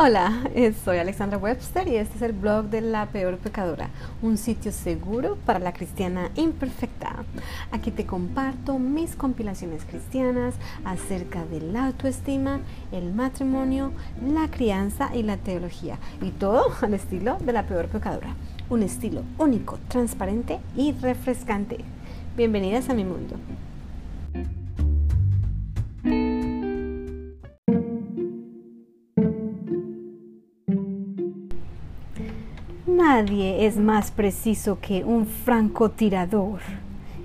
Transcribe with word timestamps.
Hola, 0.00 0.44
eh, 0.54 0.72
soy 0.84 0.98
Alexandra 0.98 1.38
Webster 1.38 1.88
y 1.88 1.96
este 1.96 2.18
es 2.18 2.22
el 2.22 2.32
blog 2.32 2.66
de 2.66 2.80
La 2.80 3.06
Peor 3.06 3.36
Pecadora, 3.36 3.90
un 4.22 4.38
sitio 4.38 4.70
seguro 4.70 5.36
para 5.44 5.58
la 5.58 5.72
cristiana 5.72 6.30
imperfecta. 6.36 7.24
Aquí 7.72 7.90
te 7.90 8.06
comparto 8.06 8.78
mis 8.78 9.16
compilaciones 9.16 9.84
cristianas 9.84 10.54
acerca 10.84 11.44
de 11.46 11.62
la 11.62 11.86
autoestima, 11.86 12.60
el 12.92 13.12
matrimonio, 13.12 13.90
la 14.24 14.48
crianza 14.48 15.10
y 15.16 15.24
la 15.24 15.36
teología. 15.36 15.98
Y 16.22 16.30
todo 16.30 16.66
al 16.80 16.94
estilo 16.94 17.36
de 17.40 17.52
La 17.52 17.66
Peor 17.66 17.88
Pecadora. 17.88 18.36
Un 18.70 18.84
estilo 18.84 19.24
único, 19.36 19.80
transparente 19.88 20.60
y 20.76 20.92
refrescante. 20.92 21.78
Bienvenidas 22.36 22.88
a 22.88 22.94
mi 22.94 23.02
mundo. 23.02 23.34
Nadie 33.18 33.66
es 33.66 33.76
más 33.76 34.12
preciso 34.12 34.78
que 34.80 35.02
un 35.02 35.26
francotirador, 35.26 36.60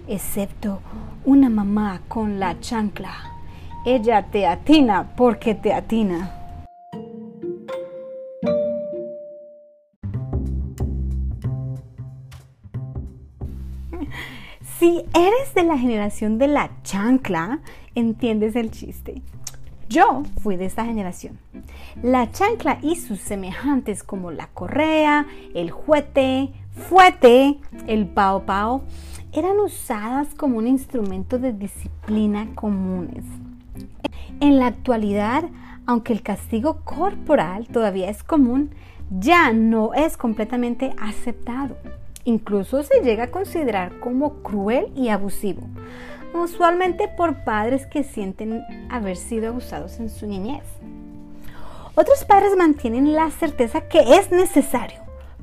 excepto 0.07 0.79
una 1.23 1.51
mamá 1.51 2.01
con 2.07 2.39
la 2.39 2.59
chancla. 2.59 3.13
Ella 3.85 4.25
te 4.31 4.48
atina 4.48 5.13
porque 5.15 5.53
te 5.53 5.71
atina. 5.71 6.31
Si 14.79 15.05
eres 15.13 15.53
de 15.53 15.62
la 15.63 15.77
generación 15.77 16.39
de 16.39 16.48
la 16.48 16.71
chancla, 16.81 17.59
entiendes 17.93 18.55
el 18.55 18.71
chiste. 18.71 19.21
Yo 19.89 20.23
fui 20.41 20.55
de 20.55 20.65
esta 20.65 20.85
generación. 20.85 21.37
La 22.01 22.31
chancla 22.31 22.79
y 22.81 22.95
sus 22.95 23.20
semejantes 23.20 24.03
como 24.03 24.31
la 24.31 24.48
correa, 24.48 25.27
el 25.53 25.71
juete, 25.71 26.51
fuete, 26.71 27.59
el 27.87 28.07
pao 28.07 28.43
pao, 28.45 28.84
eran 29.34 29.59
usadas 29.59 30.34
como 30.35 30.57
un 30.57 30.67
instrumento 30.67 31.40
de 31.40 31.53
disciplina 31.53 32.48
comunes. 32.55 33.25
En 34.40 34.57
la 34.59 34.67
actualidad, 34.67 35.43
aunque 35.85 36.13
el 36.13 36.21
castigo 36.21 36.81
corporal 36.84 37.68
todavía 37.68 38.09
es 38.09 38.23
común, 38.23 38.71
ya 39.09 39.51
no 39.53 39.93
es 39.93 40.18
completamente 40.18 40.95
aceptado. 40.99 41.77
Incluso 42.25 42.84
se 42.84 43.01
llega 43.01 43.25
a 43.25 43.31
considerar 43.31 43.99
como 43.99 44.35
cruel 44.35 44.91
y 44.95 45.09
abusivo 45.09 45.68
usualmente 46.34 47.07
por 47.07 47.43
padres 47.43 47.85
que 47.85 48.03
sienten 48.03 48.63
haber 48.89 49.17
sido 49.17 49.49
abusados 49.49 49.99
en 49.99 50.09
su 50.09 50.27
niñez. 50.27 50.63
Otros 51.95 52.25
padres 52.25 52.55
mantienen 52.57 53.13
la 53.13 53.29
certeza 53.29 53.81
que 53.81 54.17
es 54.17 54.31
necesario, 54.31 54.99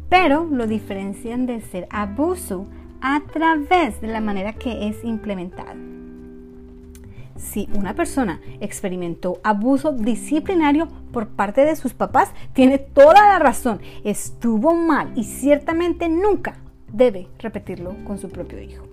pero 0.08 0.44
lo 0.50 0.66
diferencian 0.66 1.47
de 1.47 1.60
ser 1.60 1.86
abuso 1.91 2.66
a 3.00 3.20
través 3.32 4.00
de 4.00 4.08
la 4.08 4.20
manera 4.20 4.52
que 4.52 4.88
es 4.88 5.05
implementado. 5.05 5.78
Si 7.36 7.69
una 7.75 7.94
persona 7.94 8.41
experimentó 8.60 9.41
abuso 9.42 9.92
disciplinario 9.92 10.88
por 11.12 11.28
parte 11.28 11.64
de 11.64 11.77
sus 11.77 11.94
papás, 11.94 12.32
tiene 12.52 12.78
toda 12.78 13.28
la 13.28 13.38
razón, 13.38 13.80
estuvo 14.04 14.75
mal 14.75 15.12
y 15.14 15.25
ciertamente 15.25 16.08
nunca 16.08 16.56
debe 16.92 17.28
repetirlo 17.38 17.94
con 18.04 18.19
su 18.19 18.28
propio 18.28 18.60
hijo. 18.60 18.89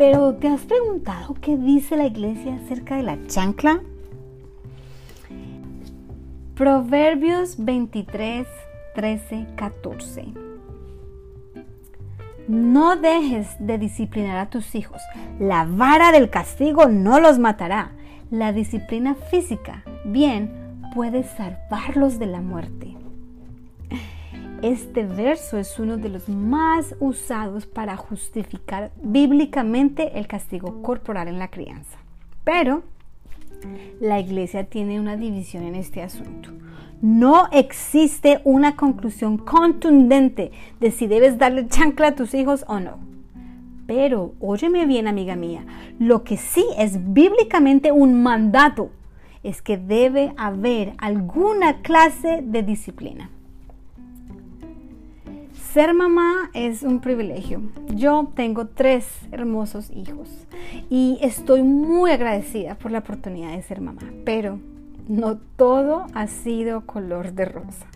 Pero 0.00 0.32
¿te 0.32 0.48
has 0.48 0.62
preguntado 0.62 1.34
qué 1.42 1.58
dice 1.58 1.94
la 1.94 2.06
iglesia 2.06 2.54
acerca 2.54 2.96
de 2.96 3.02
la 3.02 3.18
chancla? 3.26 3.82
Proverbios 6.54 7.62
23, 7.62 8.46
13, 8.94 9.46
14. 9.56 10.24
No 12.48 12.96
dejes 12.96 13.48
de 13.58 13.76
disciplinar 13.76 14.38
a 14.38 14.48
tus 14.48 14.74
hijos. 14.74 15.02
La 15.38 15.66
vara 15.66 16.12
del 16.12 16.30
castigo 16.30 16.86
no 16.86 17.20
los 17.20 17.38
matará. 17.38 17.92
La 18.30 18.54
disciplina 18.54 19.14
física, 19.14 19.84
bien, 20.06 20.50
puede 20.94 21.24
salvarlos 21.24 22.18
de 22.18 22.26
la 22.26 22.40
muerte. 22.40 22.96
Este 24.62 25.06
verso 25.06 25.56
es 25.56 25.78
uno 25.78 25.96
de 25.96 26.10
los 26.10 26.28
más 26.28 26.94
usados 27.00 27.64
para 27.64 27.96
justificar 27.96 28.90
bíblicamente 29.02 30.18
el 30.18 30.26
castigo 30.26 30.82
corporal 30.82 31.28
en 31.28 31.38
la 31.38 31.48
crianza. 31.48 31.98
Pero 32.44 32.82
la 34.00 34.20
iglesia 34.20 34.64
tiene 34.64 35.00
una 35.00 35.16
división 35.16 35.62
en 35.62 35.76
este 35.76 36.02
asunto. 36.02 36.50
No 37.00 37.48
existe 37.52 38.42
una 38.44 38.76
conclusión 38.76 39.38
contundente 39.38 40.52
de 40.78 40.90
si 40.90 41.06
debes 41.06 41.38
darle 41.38 41.66
chancla 41.66 42.08
a 42.08 42.14
tus 42.14 42.34
hijos 42.34 42.66
o 42.68 42.80
no. 42.80 42.98
Pero, 43.86 44.34
óyeme 44.40 44.84
bien, 44.84 45.08
amiga 45.08 45.36
mía, 45.36 45.64
lo 45.98 46.22
que 46.22 46.36
sí 46.36 46.66
es 46.76 47.14
bíblicamente 47.14 47.92
un 47.92 48.22
mandato 48.22 48.90
es 49.42 49.62
que 49.62 49.78
debe 49.78 50.34
haber 50.36 50.92
alguna 50.98 51.80
clase 51.80 52.42
de 52.44 52.62
disciplina. 52.62 53.30
Ser 55.72 55.94
mamá 55.94 56.50
es 56.52 56.82
un 56.82 57.00
privilegio. 57.00 57.62
Yo 57.94 58.32
tengo 58.34 58.66
tres 58.66 59.06
hermosos 59.30 59.88
hijos 59.92 60.28
y 60.88 61.16
estoy 61.22 61.62
muy 61.62 62.10
agradecida 62.10 62.74
por 62.74 62.90
la 62.90 62.98
oportunidad 62.98 63.52
de 63.52 63.62
ser 63.62 63.80
mamá, 63.80 64.02
pero 64.24 64.58
no 65.06 65.38
todo 65.38 66.06
ha 66.12 66.26
sido 66.26 66.86
color 66.86 67.34
de 67.34 67.44
rosa. 67.44 67.86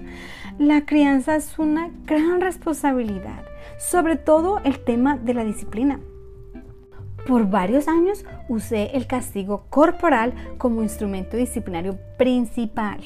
La 0.56 0.86
crianza 0.86 1.34
es 1.34 1.58
una 1.58 1.90
gran 2.04 2.40
responsabilidad, 2.40 3.42
sobre 3.76 4.14
todo 4.14 4.60
el 4.62 4.78
tema 4.78 5.16
de 5.16 5.34
la 5.34 5.42
disciplina. 5.42 5.98
Por 7.26 7.50
varios 7.50 7.88
años 7.88 8.24
usé 8.48 8.90
el 8.94 9.08
castigo 9.08 9.64
corporal 9.68 10.32
como 10.58 10.80
instrumento 10.80 11.36
disciplinario 11.36 11.98
principal. 12.18 13.00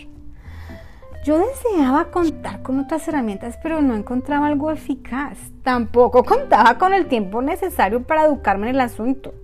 Yo 1.29 1.37
deseaba 1.39 2.07
contar 2.07 2.63
con 2.63 2.81
otras 2.81 3.07
herramientas, 3.07 3.59
pero 3.63 3.83
no 3.83 3.95
encontraba 3.95 4.47
algo 4.47 4.71
eficaz. 4.71 5.37
Tampoco 5.63 6.25
contaba 6.25 6.79
con 6.79 6.95
el 6.95 7.05
tiempo 7.05 7.43
necesario 7.43 8.03
para 8.03 8.25
educarme 8.25 8.71
en 8.71 8.77
el 8.77 8.81
asunto. 8.81 9.35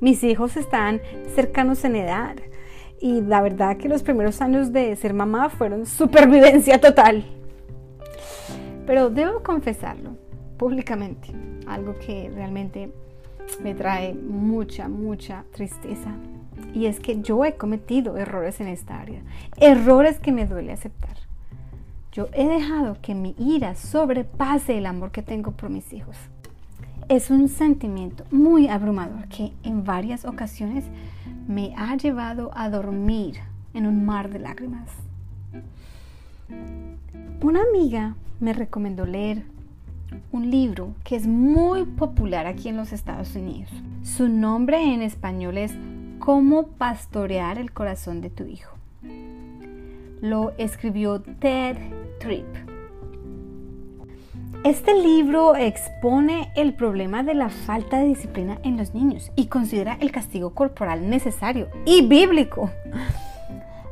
Mis 0.00 0.22
hijos 0.22 0.58
están 0.58 1.00
cercanos 1.34 1.82
en 1.86 1.96
edad 1.96 2.36
y 3.00 3.22
la 3.22 3.40
verdad 3.40 3.78
que 3.78 3.88
los 3.88 4.02
primeros 4.02 4.42
años 4.42 4.70
de 4.70 4.94
ser 4.96 5.14
mamá 5.14 5.48
fueron 5.48 5.86
supervivencia 5.86 6.78
total. 6.78 7.24
Pero 8.86 9.08
debo 9.08 9.42
confesarlo 9.42 10.10
públicamente, 10.58 11.28
algo 11.66 11.94
que 12.00 12.30
realmente 12.34 12.92
me 13.62 13.74
trae 13.74 14.12
mucha, 14.12 14.88
mucha 14.88 15.46
tristeza 15.52 16.14
y 16.74 16.86
es 16.86 17.00
que 17.00 17.20
yo 17.22 17.44
he 17.44 17.54
cometido 17.54 18.16
errores 18.16 18.60
en 18.60 18.68
esta 18.68 19.00
área, 19.00 19.20
errores 19.56 20.18
que 20.18 20.32
me 20.32 20.46
duele 20.46 20.72
aceptar. 20.72 21.16
Yo 22.12 22.28
he 22.34 22.46
dejado 22.46 22.98
que 23.00 23.14
mi 23.14 23.34
ira 23.38 23.74
sobrepase 23.74 24.76
el 24.76 24.86
amor 24.86 25.12
que 25.12 25.22
tengo 25.22 25.52
por 25.52 25.70
mis 25.70 25.92
hijos. 25.92 26.16
Es 27.08 27.30
un 27.30 27.48
sentimiento 27.48 28.24
muy 28.30 28.68
abrumador 28.68 29.28
que 29.28 29.52
en 29.62 29.84
varias 29.84 30.24
ocasiones 30.24 30.84
me 31.48 31.74
ha 31.76 31.96
llevado 31.96 32.50
a 32.54 32.68
dormir 32.68 33.38
en 33.74 33.86
un 33.86 34.04
mar 34.04 34.30
de 34.30 34.38
lágrimas. 34.38 34.90
Una 37.42 37.62
amiga 37.62 38.14
me 38.40 38.52
recomendó 38.52 39.06
leer 39.06 39.44
un 40.30 40.50
libro 40.50 40.94
que 41.04 41.16
es 41.16 41.26
muy 41.26 41.84
popular 41.84 42.46
aquí 42.46 42.68
en 42.68 42.76
los 42.76 42.92
Estados 42.92 43.34
Unidos. 43.34 43.70
Su 44.02 44.28
nombre 44.28 44.94
en 44.94 45.02
español 45.02 45.58
es 45.58 45.74
Cómo 46.24 46.68
pastorear 46.68 47.58
el 47.58 47.72
corazón 47.72 48.20
de 48.20 48.30
tu 48.30 48.44
hijo. 48.44 48.76
Lo 50.20 50.52
escribió 50.56 51.20
Ted 51.20 51.76
Tripp. 52.20 52.46
Este 54.62 54.94
libro 54.94 55.56
expone 55.56 56.52
el 56.54 56.74
problema 56.74 57.24
de 57.24 57.34
la 57.34 57.48
falta 57.48 57.98
de 57.98 58.06
disciplina 58.06 58.60
en 58.62 58.76
los 58.76 58.94
niños 58.94 59.32
y 59.34 59.46
considera 59.46 59.98
el 60.00 60.12
castigo 60.12 60.54
corporal 60.54 61.10
necesario 61.10 61.66
y 61.86 62.06
bíblico. 62.06 62.70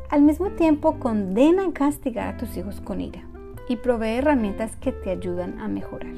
Al 0.08 0.22
mismo 0.22 0.50
tiempo 0.50 1.00
condena 1.00 1.72
castigar 1.72 2.28
a 2.28 2.37
tus 2.37 2.56
hijos 2.56 2.81
con 2.81 3.00
ira 3.00 3.22
y 3.69 3.75
provee 3.75 4.19
herramientas 4.19 4.76
que 4.76 4.93
te 4.93 5.10
ayudan 5.10 5.58
a 5.58 5.66
mejorar. 5.66 6.14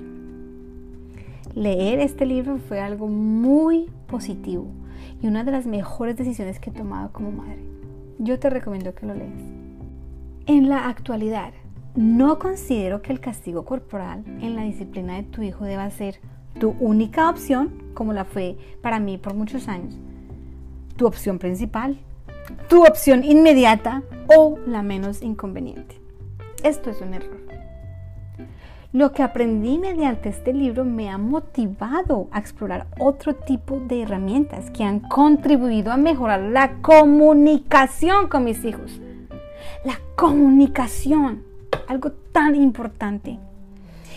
Leer 1.54 2.00
este 2.00 2.26
libro 2.26 2.58
fue 2.58 2.80
algo 2.80 3.08
muy 3.08 3.88
positivo 4.08 4.66
y 5.20 5.26
una 5.26 5.44
de 5.44 5.52
las 5.52 5.66
mejores 5.66 6.16
decisiones 6.16 6.58
que 6.58 6.70
he 6.70 6.72
tomado 6.72 7.12
como 7.12 7.32
madre. 7.32 7.62
Yo 8.18 8.38
te 8.38 8.50
recomiendo 8.50 8.94
que 8.94 9.06
lo 9.06 9.14
leas. 9.14 9.42
En 10.46 10.68
la 10.68 10.88
actualidad, 10.88 11.52
no 11.94 12.38
considero 12.38 13.02
que 13.02 13.12
el 13.12 13.20
castigo 13.20 13.64
corporal 13.64 14.24
en 14.40 14.56
la 14.56 14.62
disciplina 14.62 15.16
de 15.16 15.24
tu 15.24 15.42
hijo 15.42 15.64
deba 15.64 15.90
ser 15.90 16.20
tu 16.58 16.74
única 16.80 17.28
opción, 17.28 17.92
como 17.94 18.12
la 18.12 18.24
fue 18.24 18.56
para 18.80 18.98
mí 18.98 19.18
por 19.18 19.34
muchos 19.34 19.68
años, 19.68 19.94
tu 20.96 21.06
opción 21.06 21.38
principal, 21.38 21.98
tu 22.68 22.84
opción 22.84 23.24
inmediata 23.24 24.02
o 24.36 24.58
la 24.66 24.82
menos 24.82 25.22
inconveniente. 25.22 26.00
Esto 26.62 26.90
es 26.90 27.00
un 27.00 27.14
error. 27.14 27.41
Lo 28.92 29.12
que 29.12 29.22
aprendí 29.22 29.78
mediante 29.78 30.28
este 30.28 30.52
libro 30.52 30.84
me 30.84 31.08
ha 31.08 31.16
motivado 31.16 32.28
a 32.30 32.38
explorar 32.38 32.88
otro 32.98 33.34
tipo 33.34 33.80
de 33.80 34.02
herramientas 34.02 34.70
que 34.70 34.84
han 34.84 35.00
contribuido 35.00 35.90
a 35.90 35.96
mejorar 35.96 36.40
la 36.40 36.74
comunicación 36.82 38.28
con 38.28 38.44
mis 38.44 38.62
hijos. 38.66 39.00
La 39.86 39.98
comunicación, 40.14 41.42
algo 41.88 42.12
tan 42.32 42.54
importante. 42.54 43.38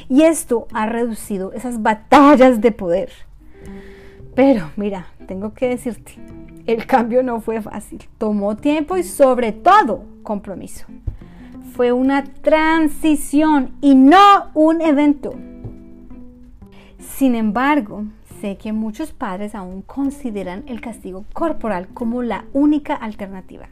Y 0.10 0.24
esto 0.24 0.68
ha 0.74 0.88
reducido 0.88 1.54
esas 1.54 1.82
batallas 1.82 2.60
de 2.60 2.74
poder. 2.74 3.12
Pero 4.36 4.72
mira, 4.76 5.08
tengo 5.26 5.54
que 5.54 5.70
decirte, 5.70 6.16
el 6.66 6.86
cambio 6.86 7.24
no 7.24 7.40
fue 7.40 7.62
fácil. 7.62 8.04
Tomó 8.18 8.58
tiempo 8.58 8.98
y 8.98 9.04
sobre 9.04 9.54
todo 9.54 10.04
compromiso 10.22 10.86
fue 11.76 11.92
una 11.92 12.24
transición 12.24 13.72
y 13.82 13.96
no 13.96 14.50
un 14.54 14.80
evento. 14.82 15.36
Sin 17.00 17.36
embargo, 17.36 18.06
sé 18.40 18.56
que 18.56 18.72
muchos 18.72 19.12
padres 19.12 19.56
aún 19.56 19.82
consideran 19.82 20.64
el 20.68 20.80
castigo 20.80 21.26
corporal 21.34 21.90
como 21.90 22.24
la 22.24 22.46
única 22.54 22.96
alternativa. 22.96 23.68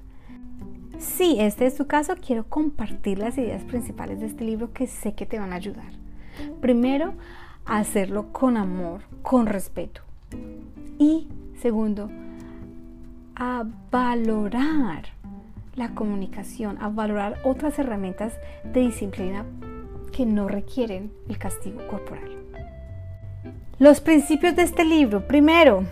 Si 1.00 1.40
este 1.40 1.66
es 1.66 1.76
tu 1.76 1.88
caso, 1.88 2.16
quiero 2.16 2.44
compartir 2.44 3.20
las 3.20 3.38
ideas 3.38 3.64
principales 3.64 4.20
de 4.20 4.26
este 4.26 4.44
libro 4.44 4.74
que 4.74 4.88
sé 4.88 5.14
que 5.14 5.26
te 5.26 5.40
van 5.40 5.54
a 5.54 5.58
ayudar. 5.58 5.94
Primero, 6.60 7.14
hacerlo 7.66 8.34
con 8.34 8.58
amor, 8.58 9.04
con 9.22 9.46
respeto. 9.46 10.02
Y 11.00 11.30
segundo, 11.62 12.10
a 13.36 13.66
valorar 13.90 15.13
la 15.76 15.96
comunicación, 15.96 16.78
a 16.82 16.90
valorar 16.90 17.40
otras 17.44 17.78
herramientas 17.80 18.34
de 18.64 18.82
disciplina 18.82 19.46
que 20.12 20.26
no 20.26 20.48
requieren 20.48 21.12
el 21.28 21.38
castigo 21.38 21.88
corporal. 21.88 22.30
Los 23.80 24.00
principios 24.00 24.56
de 24.56 24.62
este 24.62 24.86
libro. 24.86 25.28
Primero, 25.28 25.84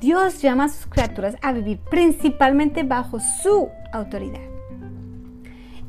Dios 0.00 0.40
llama 0.40 0.64
a 0.64 0.68
sus 0.68 0.86
criaturas 0.86 1.36
a 1.42 1.52
vivir 1.52 1.78
principalmente 1.78 2.82
bajo 2.82 3.20
su 3.20 3.68
autoridad. 3.92 4.40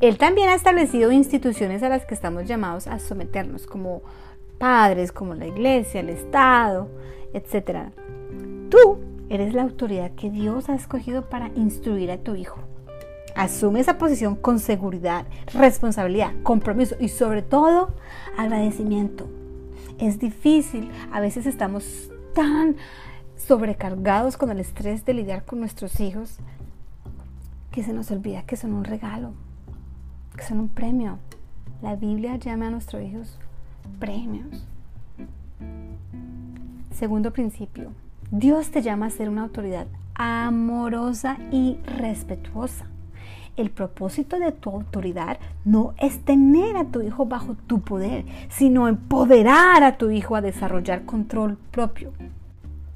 Él 0.01 0.17
también 0.17 0.49
ha 0.49 0.55
establecido 0.55 1.11
instituciones 1.11 1.81
a 1.83 1.89
las 1.89 2.05
que 2.05 2.13
estamos 2.13 2.45
llamados 2.45 2.87
a 2.87 2.99
someternos, 2.99 3.67
como 3.67 4.01
padres, 4.57 5.11
como 5.11 5.33
la 5.33 5.47
iglesia, 5.47 6.01
el 6.01 6.09
Estado, 6.09 6.89
etc. 7.33 7.91
Tú 8.69 8.99
eres 9.29 9.53
la 9.53 9.61
autoridad 9.61 10.11
que 10.11 10.29
Dios 10.29 10.69
ha 10.69 10.75
escogido 10.75 11.29
para 11.29 11.49
instruir 11.55 12.11
a 12.11 12.17
tu 12.17 12.35
hijo. 12.35 12.59
Asume 13.35 13.79
esa 13.79 13.97
posición 13.97 14.35
con 14.35 14.59
seguridad, 14.59 15.25
responsabilidad, 15.53 16.33
compromiso 16.43 16.95
y 16.99 17.09
sobre 17.09 17.41
todo 17.41 17.93
agradecimiento. 18.37 19.27
Es 19.99 20.19
difícil, 20.19 20.91
a 21.11 21.19
veces 21.19 21.45
estamos 21.45 22.11
tan 22.33 22.75
sobrecargados 23.37 24.37
con 24.37 24.49
el 24.51 24.59
estrés 24.59 25.05
de 25.05 25.13
lidiar 25.13 25.45
con 25.45 25.59
nuestros 25.59 25.99
hijos 25.99 26.37
que 27.71 27.83
se 27.83 27.93
nos 27.93 28.11
olvida 28.11 28.43
que 28.43 28.57
son 28.57 28.73
un 28.73 28.83
regalo, 28.83 29.33
que 30.35 30.43
son 30.43 30.59
un 30.59 30.69
premio. 30.69 31.17
La 31.81 31.95
Biblia 31.95 32.35
llama 32.35 32.67
a 32.67 32.71
nuestros 32.71 33.01
hijos 33.01 33.39
premios. 33.99 34.67
Segundo 36.93 37.31
principio, 37.31 37.91
Dios 38.29 38.71
te 38.71 38.81
llama 38.81 39.07
a 39.07 39.09
ser 39.09 39.29
una 39.29 39.43
autoridad 39.43 39.87
amorosa 40.15 41.37
y 41.51 41.77
respetuosa. 41.85 42.90
El 43.61 43.69
propósito 43.69 44.39
de 44.39 44.51
tu 44.51 44.71
autoridad 44.71 45.37
no 45.65 45.93
es 45.99 46.25
tener 46.25 46.75
a 46.77 46.85
tu 46.85 46.99
hijo 47.03 47.27
bajo 47.27 47.55
tu 47.67 47.81
poder, 47.81 48.25
sino 48.49 48.87
empoderar 48.87 49.83
a 49.83 49.97
tu 49.97 50.09
hijo 50.09 50.35
a 50.35 50.41
desarrollar 50.41 51.05
control 51.05 51.59
propio. 51.69 52.11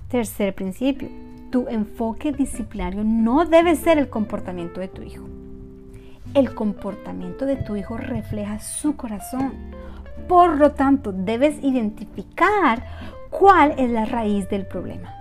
Tercer 0.10 0.56
principio, 0.56 1.08
tu 1.52 1.68
enfoque 1.68 2.32
disciplinario 2.32 3.04
no 3.04 3.46
debe 3.46 3.76
ser 3.76 4.00
el 4.00 4.10
comportamiento 4.10 4.80
de 4.80 4.88
tu 4.88 5.04
hijo. 5.04 5.26
El 6.34 6.56
comportamiento 6.56 7.46
de 7.46 7.58
tu 7.58 7.76
hijo 7.76 7.96
refleja 7.98 8.58
su 8.58 8.96
corazón. 8.96 9.54
Por 10.28 10.58
lo 10.58 10.72
tanto, 10.72 11.12
debes 11.12 11.64
identificar 11.64 12.84
cuál 13.30 13.76
es 13.78 13.92
la 13.92 14.06
raíz 14.06 14.50
del 14.50 14.66
problema. 14.66 15.14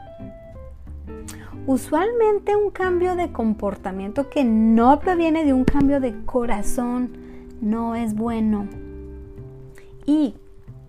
Usualmente 1.67 2.57
un 2.57 2.71
cambio 2.71 3.17
de 3.17 3.33
comportamiento 3.33 4.29
que 4.29 4.45
no 4.45 5.01
proviene 5.01 5.47
de 5.47 5.55
un 5.55 5.65
cambio 5.65 5.99
de 5.99 6.15
corazón 6.27 7.17
no 7.63 7.95
es 7.95 8.15
bueno. 8.15 8.69
Y 10.05 10.35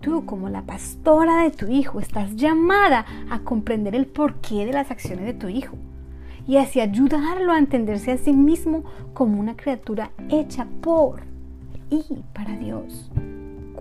tú 0.02 0.26
como 0.26 0.50
la 0.50 0.66
pastora 0.66 1.44
de 1.44 1.50
tu 1.50 1.66
hijo 1.68 1.98
estás 1.98 2.36
llamada 2.36 3.06
a 3.30 3.38
comprender 3.38 3.94
el 3.94 4.04
porqué 4.04 4.66
de 4.66 4.72
las 4.74 4.90
acciones 4.90 5.24
de 5.24 5.32
tu 5.32 5.48
hijo 5.48 5.76
y 6.46 6.58
así 6.58 6.80
ayudarlo 6.80 7.52
a 7.52 7.58
entenderse 7.58 8.12
a 8.12 8.18
sí 8.18 8.34
mismo 8.34 8.84
como 9.14 9.40
una 9.40 9.56
criatura 9.56 10.10
hecha 10.28 10.66
por 10.82 11.22
y 11.88 12.04
para 12.34 12.54
Dios. 12.58 13.10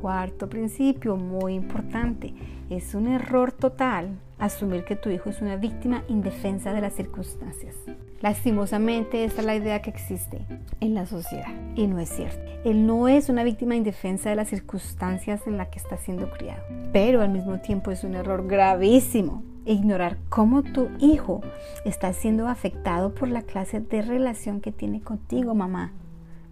Cuarto 0.06 0.48
principio, 0.48 1.18
muy 1.18 1.56
importante, 1.56 2.32
es 2.70 2.94
un 2.94 3.08
error 3.08 3.52
total 3.52 4.20
asumir 4.38 4.86
que 4.86 4.96
tu 4.96 5.10
hijo 5.10 5.32
es 5.32 5.42
una 5.42 5.56
víctima 5.56 6.04
indefensa 6.10 6.74
de 6.74 6.82
las 6.82 6.94
circunstancias. 6.94 7.74
Lastimosamente, 8.22 9.26
esta 9.26 9.42
es 9.42 9.48
la 9.48 9.56
idea 9.56 9.82
que 9.82 9.90
existe 9.90 10.46
en 10.80 10.94
la 10.94 11.08
sociedad 11.08 11.52
y 11.74 11.88
no 11.88 11.98
es 11.98 12.10
cierto. 12.10 12.40
Él 12.66 12.86
no 12.86 13.08
es 13.08 13.30
una 13.30 13.44
víctima 13.44 13.76
indefensa 13.76 14.30
de 14.30 14.36
las 14.36 14.50
circunstancias 14.50 15.48
en 15.48 15.58
las 15.58 15.70
que 15.70 15.80
está 15.80 15.98
siendo 15.98 16.30
criado, 16.30 16.62
pero 16.94 17.24
al 17.24 17.30
mismo 17.30 17.60
tiempo 17.62 17.90
es 17.90 18.04
un 18.04 18.14
error 18.14 18.46
gravísimo 18.46 19.42
ignorar 19.66 20.20
cómo 20.30 20.62
tu 20.62 20.90
hijo 21.00 21.42
está 21.84 22.14
siendo 22.14 22.48
afectado 22.48 23.16
por 23.16 23.28
la 23.28 23.42
clase 23.42 23.80
de 23.80 24.04
relación 24.04 24.62
que 24.62 24.72
tiene 24.72 25.02
contigo, 25.02 25.56
mamá, 25.56 25.94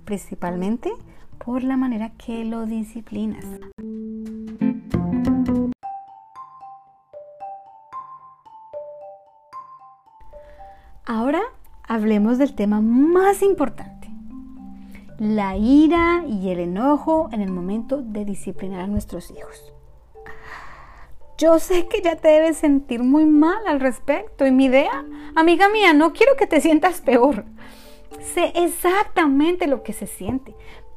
principalmente 0.06 0.92
por 1.46 1.64
la 1.64 1.76
manera 1.76 2.12
que 2.12 2.46
lo 2.46 2.66
disciplinas. 2.66 3.46
Ahora 11.06 11.42
hablemos 11.84 12.38
del 12.38 12.56
tema 12.56 12.80
más 12.82 13.42
importante, 13.42 14.10
la 15.20 15.58
ira 15.58 16.24
y 16.28 16.50
el 16.50 16.60
enojo 16.60 17.30
en 17.34 17.42
el 17.42 17.52
momento 17.52 18.02
de 18.02 18.24
disciplinar 18.24 18.82
a 18.82 18.88
nuestros 18.88 19.30
hijos. 19.32 19.74
Yo 21.38 21.60
sé 21.60 21.88
que 21.88 22.02
ya 22.02 22.16
te 22.16 22.30
debes 22.30 22.58
sentir 22.58 23.04
muy 23.04 23.26
mal 23.26 23.68
al 23.68 23.82
respecto 23.82 24.46
y 24.46 24.52
mi 24.52 24.66
idea, 24.66 25.04
amiga 25.36 25.68
mía, 25.68 25.94
no 25.94 26.14
quiero 26.14 26.38
que 26.38 26.48
te 26.48 26.62
sientas 26.62 27.02
peor. 27.02 27.44
Sé 28.22 28.54
exactamente 28.56 29.68
lo 29.68 29.84
que 29.84 29.92
se 29.92 30.08
siente, 30.08 30.56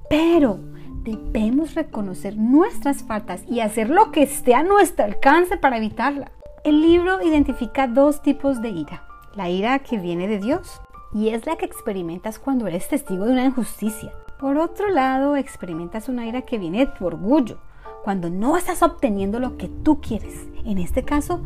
pero 0.09 0.61
debemos 1.03 1.75
reconocer 1.75 2.37
nuestras 2.37 3.03
faltas 3.03 3.43
y 3.49 3.61
hacer 3.61 3.91
lo 3.91 4.11
que 4.13 4.23
esté 4.23 4.55
a 4.55 4.63
nuestro 4.63 5.05
alcance 5.05 5.57
para 5.57 5.77
evitarla. 5.77 6.33
El 6.65 6.83
libro 6.83 7.23
identifica 7.23 7.87
dos 7.87 8.23
tipos 8.23 8.61
de 8.61 8.71
ira 8.71 9.07
la 9.37 9.51
ira 9.51 9.79
que 9.81 9.99
viene 9.99 10.27
de 10.27 10.39
Dios 10.39 10.81
y 11.13 11.29
es 11.29 11.47
la 11.47 11.57
que 11.57 11.67
experimentas 11.67 12.39
cuando 12.39 12.67
eres 12.67 12.89
testigo 12.89 13.27
de 13.27 13.33
una 13.33 13.45
injusticia. 13.45 14.13
Por 14.41 14.57
otro 14.59 14.89
lado, 14.89 15.37
experimentas 15.37 16.09
una 16.09 16.27
ira 16.27 16.43
que 16.43 16.59
viene 16.59 16.79
de 16.79 16.87
tu 16.87 17.07
orgullo, 17.07 17.59
cuando 18.03 18.31
no 18.31 18.57
estás 18.57 18.83
obteniendo 18.83 19.39
lo 19.39 19.57
que 19.57 19.69
tú 19.69 20.01
quieres, 20.01 20.47
en 20.65 20.79
este 20.79 21.05
caso, 21.05 21.43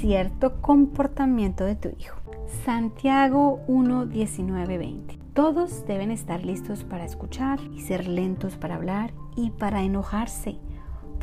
cierto 0.00 0.60
comportamiento 0.60 1.64
de 1.64 1.76
tu 1.76 1.90
hijo. 1.98 2.16
Santiago 2.64 3.60
1, 3.66 4.06
19, 4.06 4.78
20. 4.78 5.19
Todos 5.34 5.86
deben 5.86 6.10
estar 6.10 6.44
listos 6.44 6.84
para 6.84 7.04
escuchar 7.04 7.60
y 7.74 7.80
ser 7.80 8.08
lentos 8.08 8.56
para 8.56 8.74
hablar 8.74 9.12
y 9.36 9.50
para 9.50 9.82
enojarse, 9.82 10.58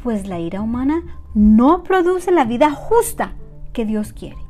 pues 0.01 0.27
la 0.27 0.39
ira 0.39 0.61
humana 0.61 1.03
no 1.33 1.83
produce 1.83 2.31
la 2.31 2.45
vida 2.45 2.71
justa 2.71 3.33
que 3.73 3.85
Dios 3.85 4.13
quiere 4.13 4.47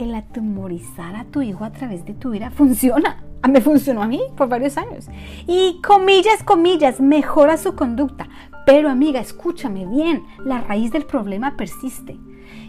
el 0.00 0.14
atemorizar 0.14 1.14
a 1.14 1.24
tu 1.24 1.42
hijo 1.42 1.64
a 1.64 1.70
través 1.70 2.04
de 2.04 2.14
tu 2.14 2.34
ira 2.34 2.50
funciona. 2.50 3.22
Me 3.48 3.60
funcionó 3.60 4.02
a 4.02 4.06
mí 4.06 4.20
por 4.36 4.48
varios 4.48 4.76
años. 4.76 5.08
Y 5.46 5.80
comillas, 5.82 6.42
comillas, 6.42 7.00
mejora 7.00 7.56
su 7.56 7.74
conducta. 7.74 8.28
Pero 8.66 8.90
amiga, 8.90 9.20
escúchame 9.20 9.86
bien, 9.86 10.24
la 10.44 10.60
raíz 10.60 10.92
del 10.92 11.06
problema 11.06 11.56
persiste. 11.56 12.18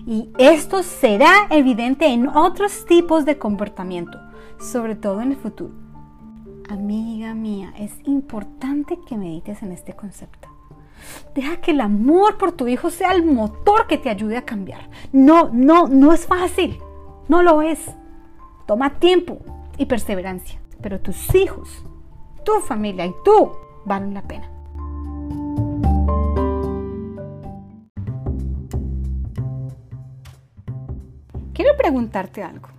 Y 0.05 0.29
esto 0.37 0.81
será 0.83 1.47
evidente 1.49 2.07
en 2.07 2.27
otros 2.29 2.85
tipos 2.85 3.25
de 3.25 3.37
comportamiento, 3.37 4.17
sobre 4.59 4.95
todo 4.95 5.21
en 5.21 5.31
el 5.31 5.37
futuro. 5.37 5.80
Amiga 6.71 7.33
mía, 7.33 7.73
es 7.77 7.91
importante 8.05 8.97
que 9.05 9.17
medites 9.17 9.61
en 9.61 9.73
este 9.73 9.93
concepto. 9.93 10.47
Deja 11.35 11.57
que 11.57 11.71
el 11.71 11.81
amor 11.81 12.37
por 12.37 12.53
tu 12.53 12.65
hijo 12.69 12.89
sea 12.89 13.11
el 13.11 13.25
motor 13.25 13.87
que 13.87 13.97
te 13.97 14.09
ayude 14.09 14.37
a 14.37 14.45
cambiar. 14.45 14.89
No, 15.11 15.49
no, 15.51 15.89
no 15.89 16.13
es 16.13 16.25
fácil. 16.25 16.79
No 17.27 17.43
lo 17.43 17.61
es. 17.61 17.79
Toma 18.67 18.99
tiempo 18.99 19.39
y 19.77 19.85
perseverancia. 19.85 20.61
Pero 20.81 21.01
tus 21.01 21.35
hijos 21.35 21.83
tu 22.45 22.53
familia 22.61 23.05
y 23.05 23.13
tú 23.25 23.51
valen 23.83 24.13
la 24.13 24.21
pena. 24.21 24.49
Quiero 31.53 31.75
preguntarte 31.77 32.41
algo. 32.41 32.69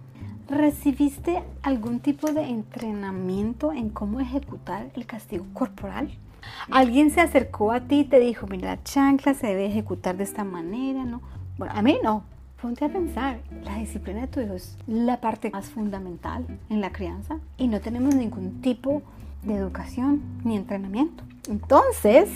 ¿Recibiste 0.52 1.42
algún 1.62 2.00
tipo 2.00 2.30
de 2.30 2.42
entrenamiento 2.42 3.72
en 3.72 3.88
cómo 3.88 4.20
ejecutar 4.20 4.90
el 4.94 5.06
castigo 5.06 5.46
corporal? 5.54 6.10
¿Alguien 6.70 7.10
se 7.10 7.22
acercó 7.22 7.72
a 7.72 7.80
ti 7.80 8.00
y 8.00 8.04
te 8.04 8.20
dijo, 8.20 8.46
mira, 8.46 8.72
la 8.72 8.82
chancla 8.82 9.32
se 9.32 9.46
debe 9.46 9.64
ejecutar 9.64 10.18
de 10.18 10.24
esta 10.24 10.44
manera? 10.44 11.06
¿no? 11.06 11.22
Bueno, 11.56 11.72
a 11.74 11.80
mí 11.80 11.98
no. 12.02 12.24
Ponte 12.60 12.84
a 12.84 12.90
pensar, 12.90 13.38
la 13.64 13.76
disciplina 13.76 14.20
de 14.20 14.26
tu 14.26 14.40
hijo 14.40 14.52
es 14.52 14.76
la 14.86 15.22
parte 15.22 15.48
más 15.48 15.70
fundamental 15.70 16.44
en 16.68 16.82
la 16.82 16.92
crianza 16.92 17.38
y 17.56 17.66
no 17.66 17.80
tenemos 17.80 18.14
ningún 18.14 18.60
tipo 18.60 19.00
de 19.44 19.54
educación 19.54 20.20
ni 20.44 20.56
entrenamiento. 20.56 21.24
Entonces, 21.48 22.28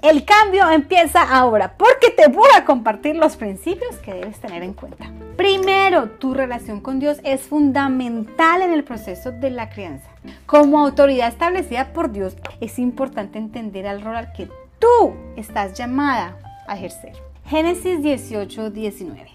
el 0.00 0.24
cambio 0.24 0.70
empieza 0.70 1.22
ahora 1.22 1.76
porque 1.76 2.08
te 2.08 2.26
voy 2.28 2.48
a 2.56 2.64
compartir 2.64 3.16
los 3.16 3.36
principios 3.36 3.96
que 3.96 4.14
debes 4.14 4.40
tener 4.40 4.62
en 4.62 4.72
cuenta. 4.72 5.10
Primero, 5.36 6.10
tu 6.10 6.32
relación 6.32 6.80
con 6.80 7.00
Dios 7.00 7.18
es 7.24 7.42
fundamental 7.42 8.62
en 8.62 8.72
el 8.72 8.84
proceso 8.84 9.32
de 9.32 9.50
la 9.50 9.68
crianza. 9.68 10.08
Como 10.46 10.78
autoridad 10.78 11.28
establecida 11.28 11.92
por 11.92 12.12
Dios, 12.12 12.36
es 12.60 12.78
importante 12.78 13.38
entender 13.38 13.84
el 13.84 14.00
rol 14.00 14.28
que 14.36 14.48
tú 14.78 15.14
estás 15.36 15.76
llamada 15.76 16.36
a 16.68 16.76
ejercer. 16.76 17.14
Génesis 17.46 18.00
18, 18.00 18.70
19. 18.70 19.28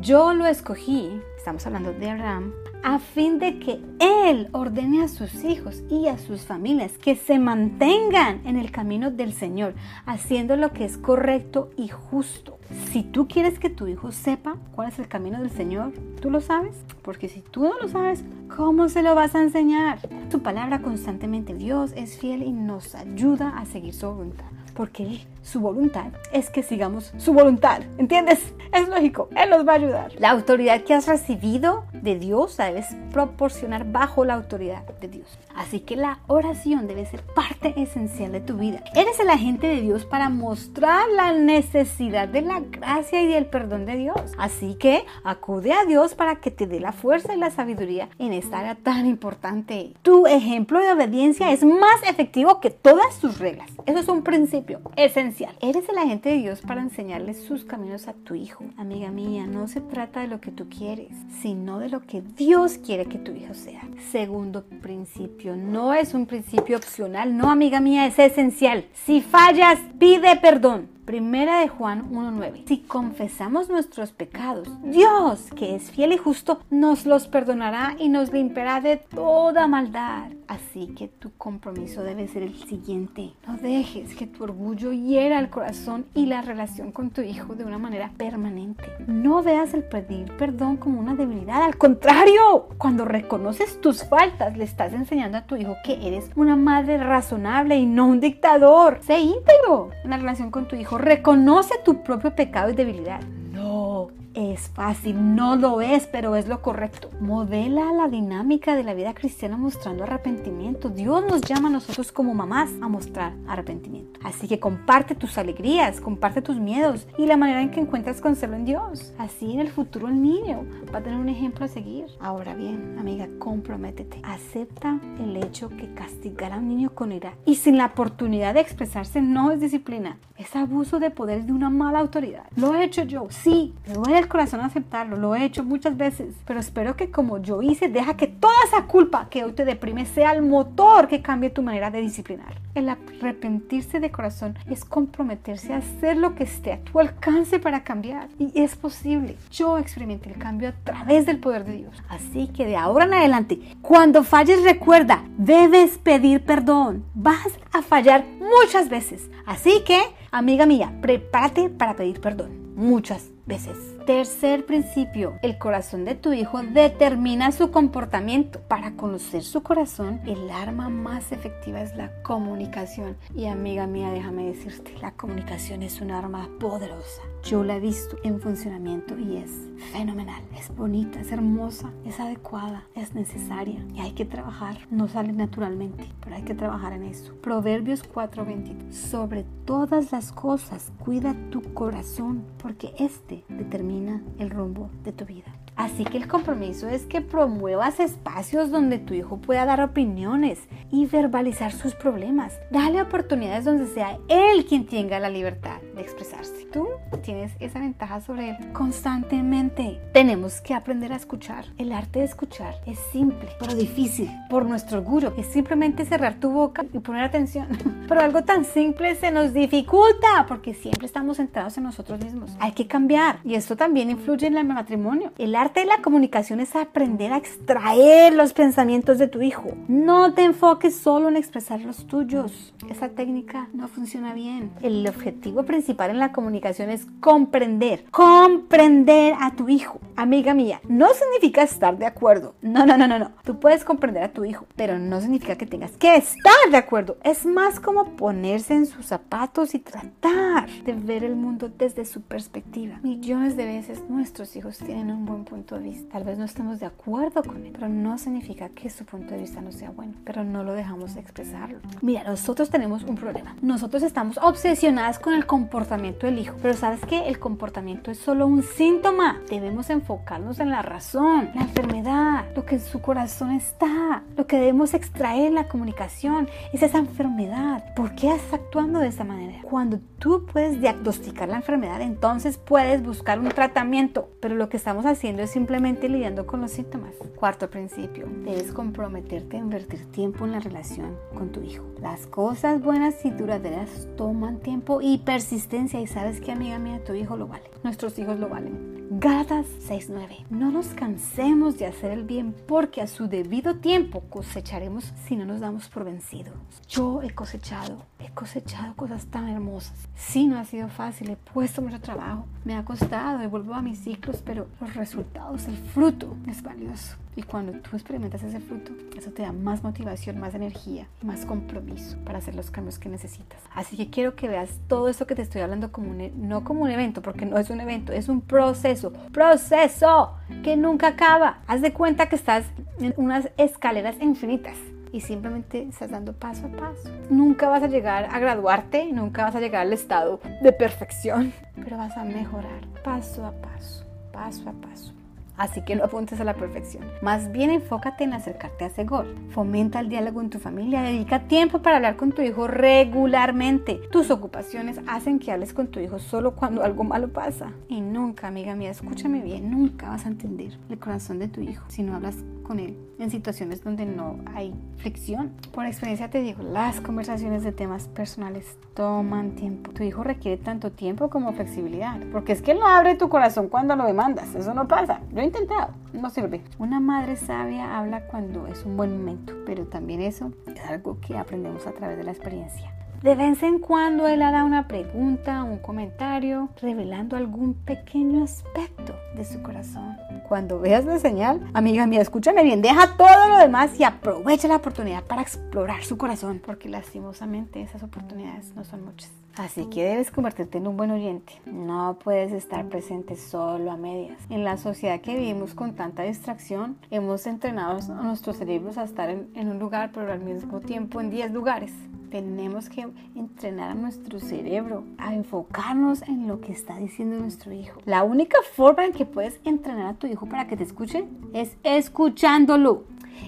Yo 0.00 0.32
lo 0.34 0.46
escogí, 0.46 1.20
estamos 1.36 1.66
hablando 1.66 1.92
de 1.92 2.10
Abraham, 2.10 2.52
a 2.82 2.98
fin 2.98 3.38
de 3.38 3.58
que 3.58 3.80
Él 3.98 4.48
ordene 4.52 5.02
a 5.02 5.08
sus 5.08 5.44
hijos 5.44 5.82
y 5.90 6.08
a 6.08 6.18
sus 6.18 6.42
familias 6.42 6.92
que 6.98 7.16
se 7.16 7.38
mantengan 7.38 8.40
en 8.46 8.56
el 8.56 8.70
camino 8.70 9.10
del 9.10 9.32
Señor, 9.32 9.74
haciendo 10.06 10.56
lo 10.56 10.72
que 10.72 10.84
es 10.84 10.98
correcto 10.98 11.70
y 11.76 11.88
justo. 11.88 12.58
Si 12.90 13.02
tú 13.02 13.26
quieres 13.26 13.58
que 13.58 13.70
tu 13.70 13.86
hijo 13.88 14.12
sepa 14.12 14.56
cuál 14.74 14.88
es 14.88 14.98
el 14.98 15.08
camino 15.08 15.40
del 15.40 15.50
Señor, 15.50 15.92
tú 16.20 16.30
lo 16.30 16.40
sabes, 16.40 16.76
porque 17.02 17.28
si 17.28 17.40
tú 17.40 17.64
no 17.64 17.78
lo 17.80 17.88
sabes, 17.88 18.24
¿cómo 18.56 18.88
se 18.88 19.02
lo 19.02 19.14
vas 19.14 19.34
a 19.34 19.42
enseñar? 19.42 19.98
Tu 20.30 20.40
palabra 20.40 20.80
constantemente, 20.80 21.54
Dios 21.54 21.92
es 21.96 22.18
fiel 22.18 22.42
y 22.42 22.52
nos 22.52 22.94
ayuda 22.94 23.58
a 23.58 23.66
seguir 23.66 23.94
su 23.94 24.06
voluntad 24.06 24.46
porque 24.80 25.20
su 25.42 25.60
voluntad 25.60 26.12
es 26.32 26.50
que 26.50 26.62
sigamos 26.62 27.12
su 27.18 27.32
voluntad. 27.32 27.82
¿Entiendes? 27.98 28.54
Es 28.72 28.88
lógico, 28.88 29.28
Él 29.36 29.50
nos 29.50 29.66
va 29.66 29.72
a 29.72 29.76
ayudar. 29.76 30.12
La 30.18 30.30
autoridad 30.30 30.82
que 30.82 30.94
has 30.94 31.08
recibido 31.08 31.84
de 31.92 32.16
Dios 32.16 32.56
la 32.58 32.66
debes 32.66 32.86
proporcionar 33.12 33.90
bajo 33.90 34.24
la 34.24 34.34
autoridad 34.34 34.84
de 35.00 35.08
Dios. 35.08 35.26
Así 35.56 35.80
que 35.80 35.96
la 35.96 36.20
oración 36.28 36.86
debe 36.86 37.04
ser 37.04 37.22
parte 37.22 37.74
esencial 37.76 38.30
de 38.30 38.40
tu 38.40 38.56
vida. 38.56 38.84
Eres 38.94 39.18
el 39.18 39.28
agente 39.28 39.66
de 39.66 39.80
Dios 39.80 40.04
para 40.04 40.28
mostrar 40.28 41.08
la 41.16 41.32
necesidad 41.32 42.28
de 42.28 42.42
la 42.42 42.60
gracia 42.60 43.20
y 43.22 43.26
del 43.26 43.46
perdón 43.46 43.86
de 43.86 43.96
Dios. 43.96 44.20
Así 44.38 44.76
que 44.76 45.04
acude 45.24 45.72
a 45.72 45.84
Dios 45.84 46.14
para 46.14 46.36
que 46.36 46.52
te 46.52 46.68
dé 46.68 46.78
la 46.78 46.92
fuerza 46.92 47.34
y 47.34 47.38
la 47.38 47.50
sabiduría 47.50 48.08
en 48.18 48.32
esta 48.32 48.60
área 48.60 48.76
tan 48.76 49.06
importante. 49.06 49.94
Tu 50.02 50.28
ejemplo 50.28 50.78
de 50.78 50.92
obediencia 50.92 51.50
es 51.50 51.64
más 51.64 52.02
efectivo 52.08 52.60
que 52.60 52.70
todas 52.70 53.18
tus 53.18 53.38
reglas. 53.38 53.70
Eso 53.86 53.98
es 53.98 54.08
un 54.08 54.22
principio 54.22 54.80
esencial. 54.94 55.29
Eres 55.60 55.88
el 55.88 55.98
agente 55.98 56.30
de 56.30 56.38
Dios 56.38 56.60
para 56.60 56.82
enseñarle 56.82 57.34
sus 57.34 57.64
caminos 57.64 58.08
a 58.08 58.14
tu 58.14 58.34
hijo. 58.34 58.64
Amiga 58.76 59.10
mía, 59.10 59.46
no 59.46 59.68
se 59.68 59.80
trata 59.80 60.20
de 60.20 60.26
lo 60.26 60.40
que 60.40 60.50
tú 60.50 60.68
quieres, 60.68 61.12
sino 61.40 61.78
de 61.78 61.88
lo 61.88 62.00
que 62.00 62.20
Dios 62.20 62.78
quiere 62.78 63.06
que 63.06 63.18
tu 63.18 63.32
hijo 63.32 63.54
sea. 63.54 63.82
Segundo 64.10 64.64
principio, 64.82 65.56
no 65.56 65.94
es 65.94 66.14
un 66.14 66.26
principio 66.26 66.76
opcional, 66.76 67.36
no 67.36 67.50
amiga 67.50 67.80
mía, 67.80 68.06
es 68.06 68.18
esencial. 68.18 68.86
Si 68.92 69.20
fallas, 69.20 69.78
pide 69.98 70.36
perdón. 70.36 70.88
Primera 71.04 71.60
de 71.60 71.68
Juan 71.68 72.12
1.9. 72.12 72.68
Si 72.68 72.78
confesamos 72.78 73.68
nuestros 73.68 74.12
pecados, 74.12 74.68
Dios, 74.82 75.48
que 75.56 75.74
es 75.74 75.90
fiel 75.90 76.12
y 76.12 76.16
justo, 76.16 76.60
nos 76.70 77.04
los 77.04 77.26
perdonará 77.26 77.96
y 77.98 78.08
nos 78.08 78.32
limpiará 78.32 78.80
de 78.80 78.96
toda 78.96 79.66
maldad. 79.66 80.30
Así 80.50 80.88
que 80.98 81.06
tu 81.06 81.30
compromiso 81.38 82.02
debe 82.02 82.26
ser 82.26 82.42
el 82.42 82.56
siguiente. 82.56 83.34
No 83.46 83.56
dejes 83.56 84.16
que 84.16 84.26
tu 84.26 84.42
orgullo 84.42 84.92
hiera 84.92 85.38
el 85.38 85.48
corazón 85.48 86.06
y 86.12 86.26
la 86.26 86.42
relación 86.42 86.90
con 86.90 87.10
tu 87.10 87.20
hijo 87.20 87.54
de 87.54 87.62
una 87.62 87.78
manera 87.78 88.10
permanente. 88.16 88.82
No 89.06 89.44
veas 89.44 89.74
el 89.74 89.84
pedir 89.84 90.36
perdón 90.36 90.76
como 90.76 90.98
una 90.98 91.14
debilidad. 91.14 91.62
Al 91.62 91.78
contrario, 91.78 92.68
cuando 92.78 93.04
reconoces 93.04 93.80
tus 93.80 94.02
faltas, 94.02 94.56
le 94.56 94.64
estás 94.64 94.92
enseñando 94.92 95.38
a 95.38 95.46
tu 95.46 95.54
hijo 95.54 95.76
que 95.84 96.04
eres 96.04 96.28
una 96.34 96.56
madre 96.56 96.98
razonable 96.98 97.76
y 97.76 97.86
no 97.86 98.08
un 98.08 98.18
dictador. 98.18 98.98
Sé 99.02 99.20
íntegro 99.20 99.90
en 100.02 100.10
la 100.10 100.16
relación 100.16 100.50
con 100.50 100.66
tu 100.66 100.74
hijo 100.74 100.98
reconoce 100.98 101.76
tu 101.84 102.02
propio 102.02 102.34
pecado 102.34 102.70
y 102.70 102.74
debilidad. 102.74 103.20
No, 103.52 104.08
es 104.34 104.68
fácil, 104.68 105.34
no 105.34 105.56
lo 105.56 105.80
es, 105.80 106.06
pero 106.06 106.36
es 106.36 106.46
lo 106.46 106.62
correcto. 106.62 107.10
Modela 107.20 107.92
la 107.92 108.08
dinámica 108.08 108.76
de 108.76 108.84
la 108.84 108.94
vida 108.94 109.14
cristiana 109.14 109.56
mostrando 109.56 110.04
arrepentimiento. 110.04 110.88
Dios 110.88 111.24
nos 111.28 111.40
llama 111.42 111.68
a 111.68 111.72
nosotros 111.72 112.12
como 112.12 112.34
mamás 112.34 112.70
a 112.80 112.88
mostrar 112.88 113.32
arrepentimiento. 113.48 114.20
Así 114.22 114.46
que 114.46 114.60
comparte 114.60 115.14
tus 115.14 115.38
alegrías, 115.38 116.00
comparte 116.00 116.42
tus 116.42 116.56
miedos 116.56 117.06
y 117.18 117.26
la 117.26 117.36
manera 117.36 117.62
en 117.62 117.70
que 117.70 117.80
encuentras 117.80 118.20
consuelo 118.20 118.56
en 118.56 118.64
Dios. 118.64 119.12
Así 119.18 119.52
en 119.52 119.60
el 119.60 119.68
futuro 119.68 120.08
el 120.08 120.22
niño 120.22 120.64
va 120.94 120.98
a 120.98 121.02
tener 121.02 121.18
un 121.18 121.28
ejemplo 121.28 121.64
a 121.64 121.68
seguir. 121.68 122.06
Ahora 122.20 122.54
bien, 122.54 122.96
amiga, 122.98 123.28
comprométete. 123.38 124.20
Acepta 124.22 125.00
el 125.18 125.36
hecho 125.36 125.68
que 125.70 125.92
castigar 125.94 126.52
a 126.52 126.58
un 126.58 126.68
niño 126.68 126.94
con 126.94 127.12
ira 127.12 127.34
y 127.46 127.56
sin 127.56 127.76
la 127.76 127.86
oportunidad 127.86 128.54
de 128.54 128.60
expresarse 128.60 129.20
no 129.20 129.50
es 129.50 129.60
disciplina. 129.60 130.18
Es 130.36 130.56
abuso 130.56 131.00
de 131.00 131.10
poder 131.10 131.44
de 131.44 131.52
una 131.52 131.68
mala 131.68 131.98
autoridad. 131.98 132.44
Lo 132.56 132.74
he 132.74 132.84
hecho 132.84 133.02
yo, 133.02 133.26
sí, 133.28 133.74
me 133.86 133.94
duele 133.94 134.19
el 134.20 134.28
corazón 134.28 134.60
aceptarlo, 134.60 135.16
lo 135.16 135.34
he 135.34 135.44
hecho 135.44 135.64
muchas 135.64 135.96
veces, 135.96 136.34
pero 136.46 136.60
espero 136.60 136.96
que 136.96 137.10
como 137.10 137.38
yo 137.38 137.62
hice, 137.62 137.88
deja 137.88 138.16
que 138.16 138.26
toda 138.26 138.54
esa 138.66 138.86
culpa 138.86 139.28
que 139.28 139.44
hoy 139.44 139.52
te 139.52 139.64
deprime 139.64 140.06
sea 140.06 140.32
el 140.32 140.42
motor 140.42 141.08
que 141.08 141.22
cambie 141.22 141.50
tu 141.50 141.62
manera 141.62 141.90
de 141.90 142.00
disciplinar. 142.00 142.60
El 142.74 142.88
arrepentirse 142.88 143.98
de 143.98 144.10
corazón 144.10 144.56
es 144.70 144.84
comprometerse 144.84 145.72
a 145.72 145.78
hacer 145.78 146.16
lo 146.16 146.34
que 146.34 146.44
esté 146.44 146.72
a 146.72 146.80
tu 146.80 147.00
alcance 147.00 147.58
para 147.58 147.82
cambiar. 147.82 148.28
Y 148.38 148.52
es 148.54 148.76
posible. 148.76 149.36
Yo 149.50 149.78
experimenté 149.78 150.30
el 150.30 150.38
cambio 150.38 150.68
a 150.68 150.84
través 150.84 151.26
del 151.26 151.40
poder 151.40 151.64
de 151.64 151.78
Dios. 151.78 152.02
Así 152.08 152.48
que 152.48 152.66
de 152.66 152.76
ahora 152.76 153.06
en 153.06 153.14
adelante, 153.14 153.58
cuando 153.82 154.22
falles, 154.22 154.62
recuerda, 154.62 155.24
debes 155.36 155.98
pedir 155.98 156.44
perdón. 156.44 157.04
Vas 157.14 157.58
a 157.72 157.82
fallar 157.82 158.24
muchas 158.38 158.88
veces. 158.88 159.28
Así 159.46 159.82
que, 159.84 160.00
amiga 160.30 160.66
mía, 160.66 160.92
prepárate 161.00 161.70
para 161.70 161.96
pedir 161.96 162.20
perdón. 162.20 162.50
Muchas 162.76 163.30
veces. 163.46 163.76
Tercer 164.06 164.66
principio, 164.66 165.38
el 165.42 165.58
corazón 165.58 166.04
de 166.04 166.14
tu 166.14 166.32
hijo 166.32 166.62
determina 166.62 167.52
su 167.52 167.70
comportamiento. 167.70 168.60
Para 168.68 168.92
conocer 168.96 169.42
su 169.42 169.62
corazón, 169.62 170.20
el 170.26 170.50
arma 170.50 170.88
más 170.88 171.32
efectiva 171.32 171.80
es 171.80 171.94
la 171.96 172.10
comunicación. 172.22 173.16
Y 173.34 173.46
amiga 173.46 173.86
mía, 173.86 174.10
déjame 174.10 174.46
decirte, 174.46 174.94
la 175.00 175.12
comunicación 175.12 175.82
es 175.82 176.00
un 176.00 176.10
arma 176.10 176.48
poderosa. 176.58 177.22
Yo 177.44 177.64
la 177.64 177.76
he 177.76 177.80
visto 177.80 178.16
en 178.22 178.40
funcionamiento 178.40 179.18
y 179.18 179.38
es 179.38 179.50
fenomenal. 179.92 180.42
Es 180.58 180.74
bonita, 180.74 181.20
es 181.20 181.32
hermosa, 181.32 181.90
es 182.04 182.20
adecuada, 182.20 182.84
es 182.94 183.14
necesaria 183.14 183.84
y 183.94 184.00
hay 184.00 184.12
que 184.12 184.24
trabajar. 184.24 184.76
No 184.90 185.08
sale 185.08 185.32
naturalmente, 185.32 186.06
pero 186.20 186.36
hay 186.36 186.42
que 186.42 186.54
trabajar 186.54 186.92
en 186.92 187.04
eso. 187.04 187.34
Proverbios 187.40 188.02
4:22. 188.02 188.92
Sobre 188.92 189.44
todas 189.64 190.12
las 190.12 190.32
cosas, 190.32 190.92
cuida 191.02 191.34
tu 191.50 191.62
corazón, 191.74 192.44
porque 192.62 192.94
este 192.98 193.39
determina 193.48 194.22
el 194.38 194.50
rumbo 194.50 194.90
de 195.04 195.12
tu 195.12 195.24
vida. 195.24 195.54
Así 195.76 196.04
que 196.04 196.18
el 196.18 196.28
compromiso 196.28 196.88
es 196.88 197.06
que 197.06 197.22
promuevas 197.22 198.00
espacios 198.00 198.70
donde 198.70 198.98
tu 198.98 199.14
hijo 199.14 199.38
pueda 199.38 199.64
dar 199.64 199.80
opiniones 199.80 200.60
y 200.90 201.06
verbalizar 201.06 201.72
sus 201.72 201.94
problemas. 201.94 202.58
Dale 202.70 203.00
oportunidades 203.00 203.64
donde 203.64 203.86
sea 203.86 204.18
él 204.28 204.66
quien 204.66 204.86
tenga 204.86 205.18
la 205.20 205.30
libertad 205.30 205.80
de 205.94 206.02
expresarse. 206.02 206.59
Tú 206.72 206.86
tienes 207.24 207.50
esa 207.58 207.80
ventaja 207.80 208.20
sobre 208.20 208.50
él 208.50 208.72
constantemente. 208.72 210.00
Tenemos 210.12 210.60
que 210.60 210.72
aprender 210.72 211.12
a 211.12 211.16
escuchar. 211.16 211.64
El 211.78 211.90
arte 211.90 212.20
de 212.20 212.26
escuchar 212.26 212.76
es 212.86 212.96
simple, 213.10 213.48
pero 213.58 213.74
difícil 213.74 214.30
por 214.48 214.66
nuestro 214.66 214.98
orgullo. 214.98 215.34
Es 215.36 215.46
simplemente 215.46 216.04
cerrar 216.04 216.34
tu 216.34 216.50
boca 216.50 216.84
y 216.92 217.00
poner 217.00 217.24
atención. 217.24 217.66
Pero 218.08 218.20
algo 218.22 218.42
tan 218.42 218.64
simple 218.64 219.14
se 219.14 219.30
nos 219.30 219.52
dificulta 219.52 220.46
porque 220.48 220.74
siempre 220.74 221.06
estamos 221.06 221.36
centrados 221.36 221.76
en 221.78 221.84
nosotros 221.84 222.22
mismos. 222.22 222.50
Hay 222.58 222.72
que 222.72 222.88
cambiar 222.88 223.38
y 223.44 223.54
esto 223.54 223.76
también 223.76 224.10
influye 224.10 224.46
en 224.46 224.56
el 224.56 224.66
matrimonio. 224.66 225.32
El 225.38 225.54
arte 225.54 225.80
de 225.80 225.86
la 225.86 226.02
comunicación 226.02 226.58
es 226.60 226.74
aprender 226.74 227.32
a 227.32 227.36
extraer 227.36 228.32
los 228.34 228.52
pensamientos 228.52 229.18
de 229.18 229.28
tu 229.28 229.42
hijo. 229.42 229.70
No 229.86 230.34
te 230.34 230.42
enfoques 230.42 230.96
solo 230.96 231.28
en 231.28 231.36
expresar 231.36 231.80
los 231.80 232.06
tuyos. 232.06 232.74
Esa 232.88 233.10
técnica 233.10 233.68
no 233.72 233.86
funciona 233.86 234.34
bien. 234.34 234.72
El 234.82 235.06
objetivo 235.06 235.64
principal 235.64 236.10
en 236.10 236.18
la 236.18 236.32
comunicación 236.32 236.59
es 236.90 237.06
comprender, 237.20 238.04
comprender 238.10 239.34
a 239.40 239.52
tu 239.52 239.68
hijo. 239.68 240.00
Amiga 240.20 240.52
mía, 240.52 240.82
no 240.86 241.08
significa 241.14 241.62
estar 241.62 241.96
de 241.96 242.04
acuerdo. 242.04 242.54
No, 242.60 242.84
no, 242.84 242.98
no, 242.98 243.08
no, 243.08 243.18
no. 243.18 243.30
Tú 243.42 243.58
puedes 243.58 243.84
comprender 243.84 244.22
a 244.22 244.30
tu 244.30 244.44
hijo, 244.44 244.66
pero 244.76 244.98
no 244.98 245.18
significa 245.18 245.56
que 245.56 245.64
tengas 245.64 245.92
que 245.92 246.14
estar 246.14 246.70
de 246.70 246.76
acuerdo. 246.76 247.16
Es 247.24 247.46
más 247.46 247.80
como 247.80 248.04
ponerse 248.16 248.74
en 248.74 248.84
sus 248.84 249.06
zapatos 249.06 249.74
y 249.74 249.78
tratar 249.78 250.68
de 250.84 250.92
ver 250.92 251.24
el 251.24 251.36
mundo 251.36 251.70
desde 251.70 252.04
su 252.04 252.20
perspectiva. 252.20 253.00
Millones 253.02 253.56
de 253.56 253.64
veces 253.64 254.02
nuestros 254.10 254.54
hijos 254.56 254.76
tienen 254.76 255.10
un 255.10 255.24
buen 255.24 255.46
punto 255.46 255.76
de 255.76 255.84
vista. 255.84 256.12
Tal 256.12 256.24
vez 256.24 256.36
no 256.36 256.44
estemos 256.44 256.80
de 256.80 256.86
acuerdo 256.86 257.42
con 257.42 257.64
él, 257.64 257.72
pero 257.72 257.88
no 257.88 258.18
significa 258.18 258.68
que 258.68 258.90
su 258.90 259.06
punto 259.06 259.32
de 259.32 259.40
vista 259.40 259.62
no 259.62 259.72
sea 259.72 259.90
bueno, 259.90 260.12
pero 260.26 260.44
no 260.44 260.64
lo 260.64 260.74
dejamos 260.74 261.16
expresarlo. 261.16 261.78
Mira, 262.02 262.24
nosotros 262.24 262.68
tenemos 262.68 263.04
un 263.04 263.14
problema. 263.14 263.56
Nosotros 263.62 264.02
estamos 264.02 264.36
obsesionadas 264.36 265.18
con 265.18 265.32
el 265.32 265.46
comportamiento 265.46 266.26
del 266.26 266.38
hijo, 266.38 266.56
pero 266.60 266.74
sabes 266.74 267.00
que 267.06 267.26
el 267.26 267.38
comportamiento 267.38 268.10
es 268.10 268.18
solo 268.18 268.46
un 268.46 268.62
síntoma. 268.62 269.40
Debemos 269.48 269.88
enfocarnos 269.88 270.09
en 270.58 270.70
la 270.70 270.82
razón, 270.82 271.50
la 271.54 271.62
enfermedad, 271.62 272.44
lo 272.56 272.66
que 272.66 272.74
en 272.74 272.80
su 272.80 273.00
corazón 273.00 273.52
está, 273.52 274.24
lo 274.36 274.44
que 274.48 274.56
debemos 274.56 274.92
extraer 274.92 275.46
en 275.46 275.54
la 275.54 275.68
comunicación 275.68 276.48
es 276.72 276.82
esa 276.82 276.98
enfermedad. 276.98 277.94
¿Por 277.94 278.16
qué 278.16 278.34
estás 278.34 278.54
actuando 278.54 278.98
de 278.98 279.06
esa 279.06 279.22
manera? 279.22 279.60
Cuando 279.62 280.00
tú 280.18 280.46
puedes 280.52 280.80
diagnosticar 280.80 281.48
la 281.48 281.58
enfermedad, 281.58 282.00
entonces 282.00 282.58
puedes 282.58 283.04
buscar 283.04 283.38
un 283.38 283.50
tratamiento, 283.50 284.30
pero 284.40 284.56
lo 284.56 284.68
que 284.68 284.78
estamos 284.78 285.06
haciendo 285.06 285.42
es 285.42 285.50
simplemente 285.50 286.08
lidiando 286.08 286.44
con 286.44 286.60
los 286.60 286.72
síntomas. 286.72 287.14
Cuarto 287.36 287.70
principio, 287.70 288.26
debes 288.44 288.72
comprometerte 288.72 289.58
a 289.58 289.60
invertir 289.60 290.10
tiempo 290.10 290.44
en 290.44 290.52
la 290.52 290.60
relación 290.60 291.16
con 291.34 291.52
tu 291.52 291.62
hijo. 291.62 291.84
Las 292.00 292.26
cosas 292.26 292.82
buenas 292.82 293.24
y 293.24 293.30
duraderas 293.30 294.08
toman 294.16 294.58
tiempo 294.58 295.00
y 295.00 295.18
persistencia 295.18 296.00
y 296.00 296.08
sabes 296.08 296.40
que 296.40 296.50
amiga 296.50 296.80
mía, 296.80 297.00
tu 297.04 297.14
hijo 297.14 297.36
lo 297.36 297.46
vale. 297.46 297.70
Nuestros 297.84 298.18
hijos 298.18 298.40
lo 298.40 298.48
valen. 298.48 298.99
Gálatas 299.12 299.66
6:9. 299.88 300.46
No 300.50 300.70
nos 300.70 300.86
cansemos 300.94 301.76
de 301.76 301.86
hacer 301.86 302.12
el 302.12 302.22
bien 302.22 302.54
porque 302.68 303.00
a 303.00 303.08
su 303.08 303.26
debido 303.26 303.74
tiempo 303.74 304.20
cosecharemos 304.30 305.12
si 305.26 305.34
no 305.34 305.44
nos 305.44 305.58
damos 305.58 305.88
por 305.88 306.04
vencidos. 306.04 306.54
Yo 306.88 307.20
he 307.20 307.30
cosechado, 307.30 308.06
he 308.20 308.30
cosechado 308.30 308.94
cosas 308.94 309.26
tan 309.26 309.48
hermosas. 309.48 310.08
Sí, 310.14 310.46
no 310.46 310.60
ha 310.60 310.64
sido 310.64 310.88
fácil, 310.88 311.30
he 311.30 311.36
puesto 311.36 311.82
mucho 311.82 312.00
trabajo, 312.00 312.46
me 312.64 312.76
ha 312.76 312.84
costado 312.84 313.42
y 313.42 313.48
vuelvo 313.48 313.74
a 313.74 313.82
mis 313.82 313.98
ciclos, 313.98 314.44
pero 314.46 314.68
los 314.80 314.94
resultados, 314.94 315.66
el 315.66 315.76
fruto 315.76 316.36
es 316.46 316.62
valioso. 316.62 317.16
Y 317.36 317.42
cuando 317.42 317.72
tú 317.72 317.96
experimentas 317.96 318.42
ese 318.42 318.60
fruto, 318.60 318.92
eso 319.16 319.30
te 319.30 319.42
da 319.42 319.52
más 319.52 319.84
motivación, 319.84 320.40
más 320.40 320.54
energía 320.54 321.06
y 321.22 321.26
más 321.26 321.46
compromiso 321.46 322.16
para 322.24 322.38
hacer 322.38 322.54
los 322.54 322.70
cambios 322.70 322.98
que 322.98 323.08
necesitas. 323.08 323.60
Así 323.74 323.96
que 323.96 324.10
quiero 324.10 324.34
que 324.34 324.48
veas 324.48 324.80
todo 324.88 325.08
esto 325.08 325.26
que 325.26 325.34
te 325.34 325.42
estoy 325.42 325.60
hablando 325.60 325.92
como 325.92 326.10
un, 326.10 326.20
e, 326.20 326.32
no 326.34 326.64
como 326.64 326.82
un 326.82 326.90
evento, 326.90 327.22
porque 327.22 327.46
no 327.46 327.56
es 327.58 327.70
un 327.70 327.80
evento, 327.80 328.12
es 328.12 328.28
un 328.28 328.40
proceso. 328.40 329.12
Proceso 329.32 330.34
que 330.64 330.76
nunca 330.76 331.08
acaba. 331.08 331.58
Haz 331.66 331.82
de 331.82 331.92
cuenta 331.92 332.28
que 332.28 332.36
estás 332.36 332.64
en 332.98 333.14
unas 333.16 333.50
escaleras 333.56 334.16
infinitas 334.20 334.76
y 335.12 335.20
simplemente 335.20 335.82
estás 335.82 336.10
dando 336.10 336.32
paso 336.32 336.66
a 336.66 336.70
paso. 336.70 337.10
Nunca 337.30 337.68
vas 337.68 337.82
a 337.82 337.88
llegar 337.88 338.28
a 338.30 338.38
graduarte, 338.38 339.12
nunca 339.12 339.44
vas 339.44 339.54
a 339.54 339.60
llegar 339.60 339.82
al 339.82 339.92
estado 339.92 340.40
de 340.62 340.72
perfección, 340.72 341.52
pero 341.76 341.96
vas 341.96 342.16
a 342.16 342.24
mejorar 342.24 342.86
paso 343.04 343.46
a 343.46 343.52
paso, 343.52 344.04
paso 344.32 344.68
a 344.68 344.72
paso. 344.72 345.19
Así 345.60 345.82
que 345.82 345.94
no 345.94 346.04
apuntes 346.04 346.40
a 346.40 346.44
la 346.44 346.54
perfección. 346.54 347.04
Más 347.20 347.52
bien 347.52 347.68
enfócate 347.68 348.24
en 348.24 348.32
acercarte 348.32 348.84
a 348.84 348.86
ese 348.86 349.04
gol. 349.04 349.36
Fomenta 349.50 350.00
el 350.00 350.08
diálogo 350.08 350.40
en 350.40 350.48
tu 350.48 350.58
familia. 350.58 351.02
Dedica 351.02 351.40
tiempo 351.40 351.82
para 351.82 351.96
hablar 351.96 352.16
con 352.16 352.32
tu 352.32 352.40
hijo 352.40 352.66
regularmente. 352.66 354.00
Tus 354.10 354.30
ocupaciones 354.30 355.02
hacen 355.06 355.38
que 355.38 355.52
hables 355.52 355.74
con 355.74 355.88
tu 355.88 356.00
hijo 356.00 356.18
solo 356.18 356.56
cuando 356.56 356.82
algo 356.82 357.04
malo 357.04 357.28
pasa. 357.28 357.72
Y 357.88 358.00
nunca, 358.00 358.48
amiga 358.48 358.74
mía, 358.74 358.88
escúchame 358.88 359.42
bien, 359.42 359.70
nunca 359.70 360.08
vas 360.08 360.24
a 360.24 360.30
entender 360.30 360.78
el 360.88 360.98
corazón 360.98 361.38
de 361.38 361.48
tu 361.48 361.60
hijo 361.60 361.84
si 361.88 362.02
no 362.04 362.16
hablas 362.16 362.36
con 362.70 362.78
él 362.78 362.96
en 363.18 363.32
situaciones 363.32 363.82
donde 363.82 364.06
no 364.06 364.38
hay 364.54 364.72
fricción. 364.98 365.50
Por 365.72 365.86
experiencia 365.86 366.30
te 366.30 366.40
digo, 366.40 366.62
las 366.62 367.00
conversaciones 367.00 367.64
de 367.64 367.72
temas 367.72 368.06
personales 368.06 368.78
toman 368.94 369.56
tiempo. 369.56 369.90
Tu 369.90 370.04
hijo 370.04 370.22
requiere 370.22 370.56
tanto 370.56 370.92
tiempo 370.92 371.30
como 371.30 371.52
flexibilidad, 371.52 372.20
porque 372.30 372.52
es 372.52 372.62
que 372.62 372.70
él 372.70 372.78
no 372.78 372.86
abre 372.86 373.16
tu 373.16 373.28
corazón 373.28 373.68
cuando 373.68 373.96
lo 373.96 374.06
demandas, 374.06 374.54
eso 374.54 374.72
no 374.72 374.86
pasa. 374.86 375.20
Yo 375.32 375.40
he 375.40 375.46
intentado, 375.46 375.88
no 376.12 376.30
sirve. 376.30 376.62
Una 376.78 377.00
madre 377.00 377.34
sabia 377.34 377.98
habla 377.98 378.28
cuando 378.28 378.68
es 378.68 378.84
un 378.84 378.96
buen 378.96 379.18
momento, 379.18 379.52
pero 379.66 379.88
también 379.88 380.20
eso 380.20 380.52
es 380.72 380.80
algo 380.84 381.18
que 381.18 381.36
aprendemos 381.36 381.88
a 381.88 381.92
través 381.92 382.18
de 382.18 382.22
la 382.22 382.30
experiencia. 382.30 382.99
De 383.22 383.34
vez 383.34 383.62
en 383.62 383.80
cuando 383.80 384.26
él 384.26 384.40
hará 384.40 384.64
una 384.64 384.88
pregunta, 384.88 385.62
un 385.62 385.76
comentario, 385.76 386.70
revelando 386.80 387.36
algún 387.36 387.74
pequeño 387.74 388.42
aspecto 388.42 389.14
de 389.36 389.44
su 389.44 389.62
corazón. 389.62 390.16
Cuando 390.48 390.80
veas 390.80 391.04
la 391.04 391.18
señal, 391.18 391.60
amiga 391.74 392.06
mía, 392.06 392.22
escúchame 392.22 392.62
bien, 392.62 392.80
deja 392.80 393.18
todo 393.18 393.48
lo 393.50 393.58
demás 393.58 394.00
y 394.00 394.04
aprovecha 394.04 394.68
la 394.68 394.76
oportunidad 394.76 395.22
para 395.24 395.42
explorar 395.42 396.02
su 396.02 396.16
corazón, 396.16 396.62
porque 396.64 396.88
lastimosamente 396.88 397.82
esas 397.82 398.02
oportunidades 398.02 398.74
no 398.74 398.84
son 398.84 399.04
muchas. 399.04 399.30
Así 399.56 399.86
que 399.86 400.04
debes 400.04 400.30
convertirte 400.30 400.78
en 400.78 400.86
un 400.86 400.96
buen 400.96 401.10
oyente. 401.10 401.52
No 401.66 402.18
puedes 402.22 402.52
estar 402.52 402.88
presente 402.88 403.36
solo 403.36 403.90
a 403.90 403.96
medias. 403.96 404.38
En 404.48 404.64
la 404.64 404.76
sociedad 404.76 405.20
que 405.20 405.36
vivimos 405.36 405.74
con 405.74 405.94
tanta 405.94 406.22
distracción, 406.22 406.96
hemos 407.10 407.46
entrenado 407.46 407.98
a 408.12 408.22
nuestros 408.22 408.56
cerebros 408.56 408.96
a 408.98 409.04
estar 409.04 409.30
en, 409.30 409.48
en 409.54 409.68
un 409.68 409.78
lugar, 409.78 410.10
pero 410.12 410.32
al 410.32 410.40
mismo 410.40 410.80
tiempo 410.80 411.20
en 411.20 411.30
10 411.30 411.52
lugares. 411.52 411.92
Tenemos 412.30 412.88
que 412.88 413.08
entrenar 413.34 413.90
a 413.90 413.94
nuestro 413.94 414.38
cerebro 414.38 415.02
a 415.18 415.34
enfocarnos 415.34 416.22
en 416.22 416.46
lo 416.46 416.60
que 416.60 416.70
está 416.70 416.96
diciendo 416.96 417.36
nuestro 417.36 417.72
hijo. 417.72 418.00
La 418.04 418.22
única 418.22 418.58
forma 418.76 419.04
en 419.04 419.12
que 419.12 419.26
puedes 419.26 419.60
entrenar 419.64 420.06
a 420.06 420.14
tu 420.14 420.28
hijo 420.28 420.46
para 420.46 420.68
que 420.68 420.76
te 420.76 420.84
escuche 420.84 421.24
es 421.52 421.76
escuchándolo. 421.82 423.04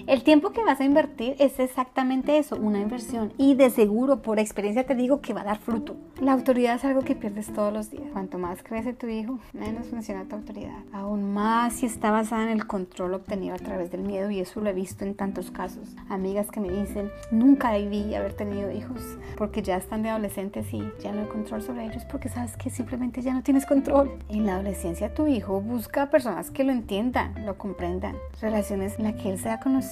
El 0.07 0.23
tiempo 0.23 0.51
que 0.51 0.63
vas 0.63 0.81
a 0.81 0.83
invertir 0.83 1.35
es 1.39 1.59
exactamente 1.59 2.37
eso, 2.37 2.57
una 2.57 2.79
inversión. 2.79 3.31
Y 3.37 3.55
de 3.55 3.69
seguro, 3.69 4.21
por 4.21 4.39
experiencia 4.39 4.85
te 4.85 4.95
digo 4.95 5.21
que 5.21 5.33
va 5.33 5.41
a 5.41 5.45
dar 5.45 5.59
fruto. 5.59 5.95
La 6.19 6.33
autoridad 6.33 6.75
es 6.75 6.85
algo 6.85 7.01
que 7.01 7.15
pierdes 7.15 7.53
todos 7.53 7.71
los 7.71 7.89
días. 7.89 8.03
Cuanto 8.11 8.37
más 8.37 8.63
crece 8.63 8.93
tu 8.93 9.07
hijo, 9.07 9.39
menos 9.53 9.87
funciona 9.87 10.25
tu 10.25 10.35
autoridad. 10.35 10.77
Aún 10.91 11.33
más 11.33 11.73
si 11.73 11.85
está 11.85 12.11
basada 12.11 12.43
en 12.43 12.49
el 12.49 12.67
control 12.67 13.13
obtenido 13.13 13.55
a 13.55 13.59
través 13.59 13.91
del 13.91 14.01
miedo. 14.01 14.29
Y 14.29 14.39
eso 14.39 14.61
lo 14.61 14.69
he 14.69 14.73
visto 14.73 15.05
en 15.05 15.15
tantos 15.15 15.51
casos. 15.51 15.95
Amigas 16.09 16.51
que 16.51 16.59
me 16.59 16.69
dicen, 16.69 17.09
nunca 17.31 17.71
debí 17.71 18.13
haber 18.15 18.33
tenido 18.33 18.71
hijos 18.71 19.17
porque 19.37 19.61
ya 19.61 19.77
están 19.77 20.03
de 20.03 20.09
adolescentes 20.09 20.73
y 20.73 20.83
ya 21.01 21.11
no 21.11 21.21
hay 21.21 21.27
control 21.27 21.61
sobre 21.61 21.85
ellos 21.85 22.03
porque 22.09 22.29
sabes 22.29 22.57
que 22.57 22.69
simplemente 22.69 23.21
ya 23.21 23.33
no 23.33 23.43
tienes 23.43 23.65
control. 23.65 24.11
En 24.29 24.45
la 24.45 24.55
adolescencia 24.55 25.13
tu 25.13 25.27
hijo 25.27 25.61
busca 25.61 26.09
personas 26.09 26.51
que 26.51 26.63
lo 26.63 26.71
entiendan, 26.71 27.45
lo 27.45 27.57
comprendan. 27.57 28.15
Relaciones 28.41 28.97
en 28.97 29.05
las 29.05 29.15
que 29.15 29.29
él 29.29 29.39
sea 29.39 29.59
conocido 29.59 29.82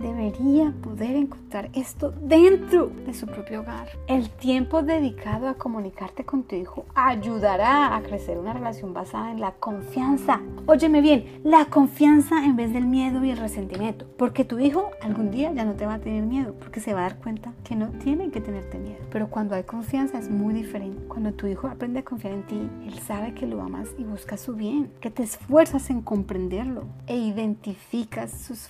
debería 0.00 0.72
poder 0.82 1.16
encontrar 1.16 1.70
esto 1.72 2.10
dentro 2.10 2.90
de 3.06 3.14
su 3.14 3.26
propio 3.26 3.60
hogar. 3.60 3.88
El 4.06 4.28
tiempo 4.30 4.82
dedicado 4.82 5.48
a 5.48 5.54
comunicarte 5.54 6.24
con 6.24 6.44
tu 6.44 6.56
hijo 6.56 6.84
ayudará 6.94 7.96
a 7.96 8.02
crecer 8.02 8.38
una 8.38 8.52
relación 8.52 8.92
basada 8.92 9.30
en 9.30 9.40
la 9.40 9.52
confianza. 9.52 10.40
Óyeme 10.66 11.00
bien, 11.00 11.40
la 11.42 11.66
confianza 11.66 12.44
en 12.44 12.56
vez 12.56 12.72
del 12.72 12.86
miedo 12.86 13.24
y 13.24 13.30
el 13.30 13.38
resentimiento. 13.38 14.06
Porque 14.16 14.44
tu 14.44 14.58
hijo 14.58 14.90
algún 15.02 15.30
día 15.30 15.52
ya 15.52 15.64
no 15.64 15.74
te 15.74 15.86
va 15.86 15.94
a 15.94 16.00
tener 16.00 16.22
miedo, 16.22 16.54
porque 16.58 16.80
se 16.80 16.92
va 16.92 17.00
a 17.00 17.02
dar 17.02 17.18
cuenta 17.18 17.52
que 17.64 17.76
no 17.76 17.88
tiene 17.88 18.30
que 18.30 18.40
tenerte 18.40 18.78
miedo. 18.78 19.00
Pero 19.10 19.28
cuando 19.28 19.54
hay 19.54 19.64
confianza 19.64 20.18
es 20.18 20.30
muy 20.30 20.54
diferente. 20.54 21.02
Cuando 21.08 21.32
tu 21.32 21.46
hijo 21.46 21.66
aprende 21.68 22.00
a 22.00 22.04
confiar 22.04 22.34
en 22.34 22.46
ti, 22.46 22.70
él 22.86 22.98
sabe 23.00 23.34
que 23.34 23.46
lo 23.46 23.62
amas 23.62 23.88
y 23.98 24.04
busca 24.04 24.36
su 24.36 24.54
bien, 24.54 24.90
que 25.00 25.10
te 25.10 25.22
esfuerzas 25.22 25.90
en 25.90 26.02
comprenderlo 26.02 26.84
e 27.06 27.16
identificas 27.16 28.30
sus 28.30 28.68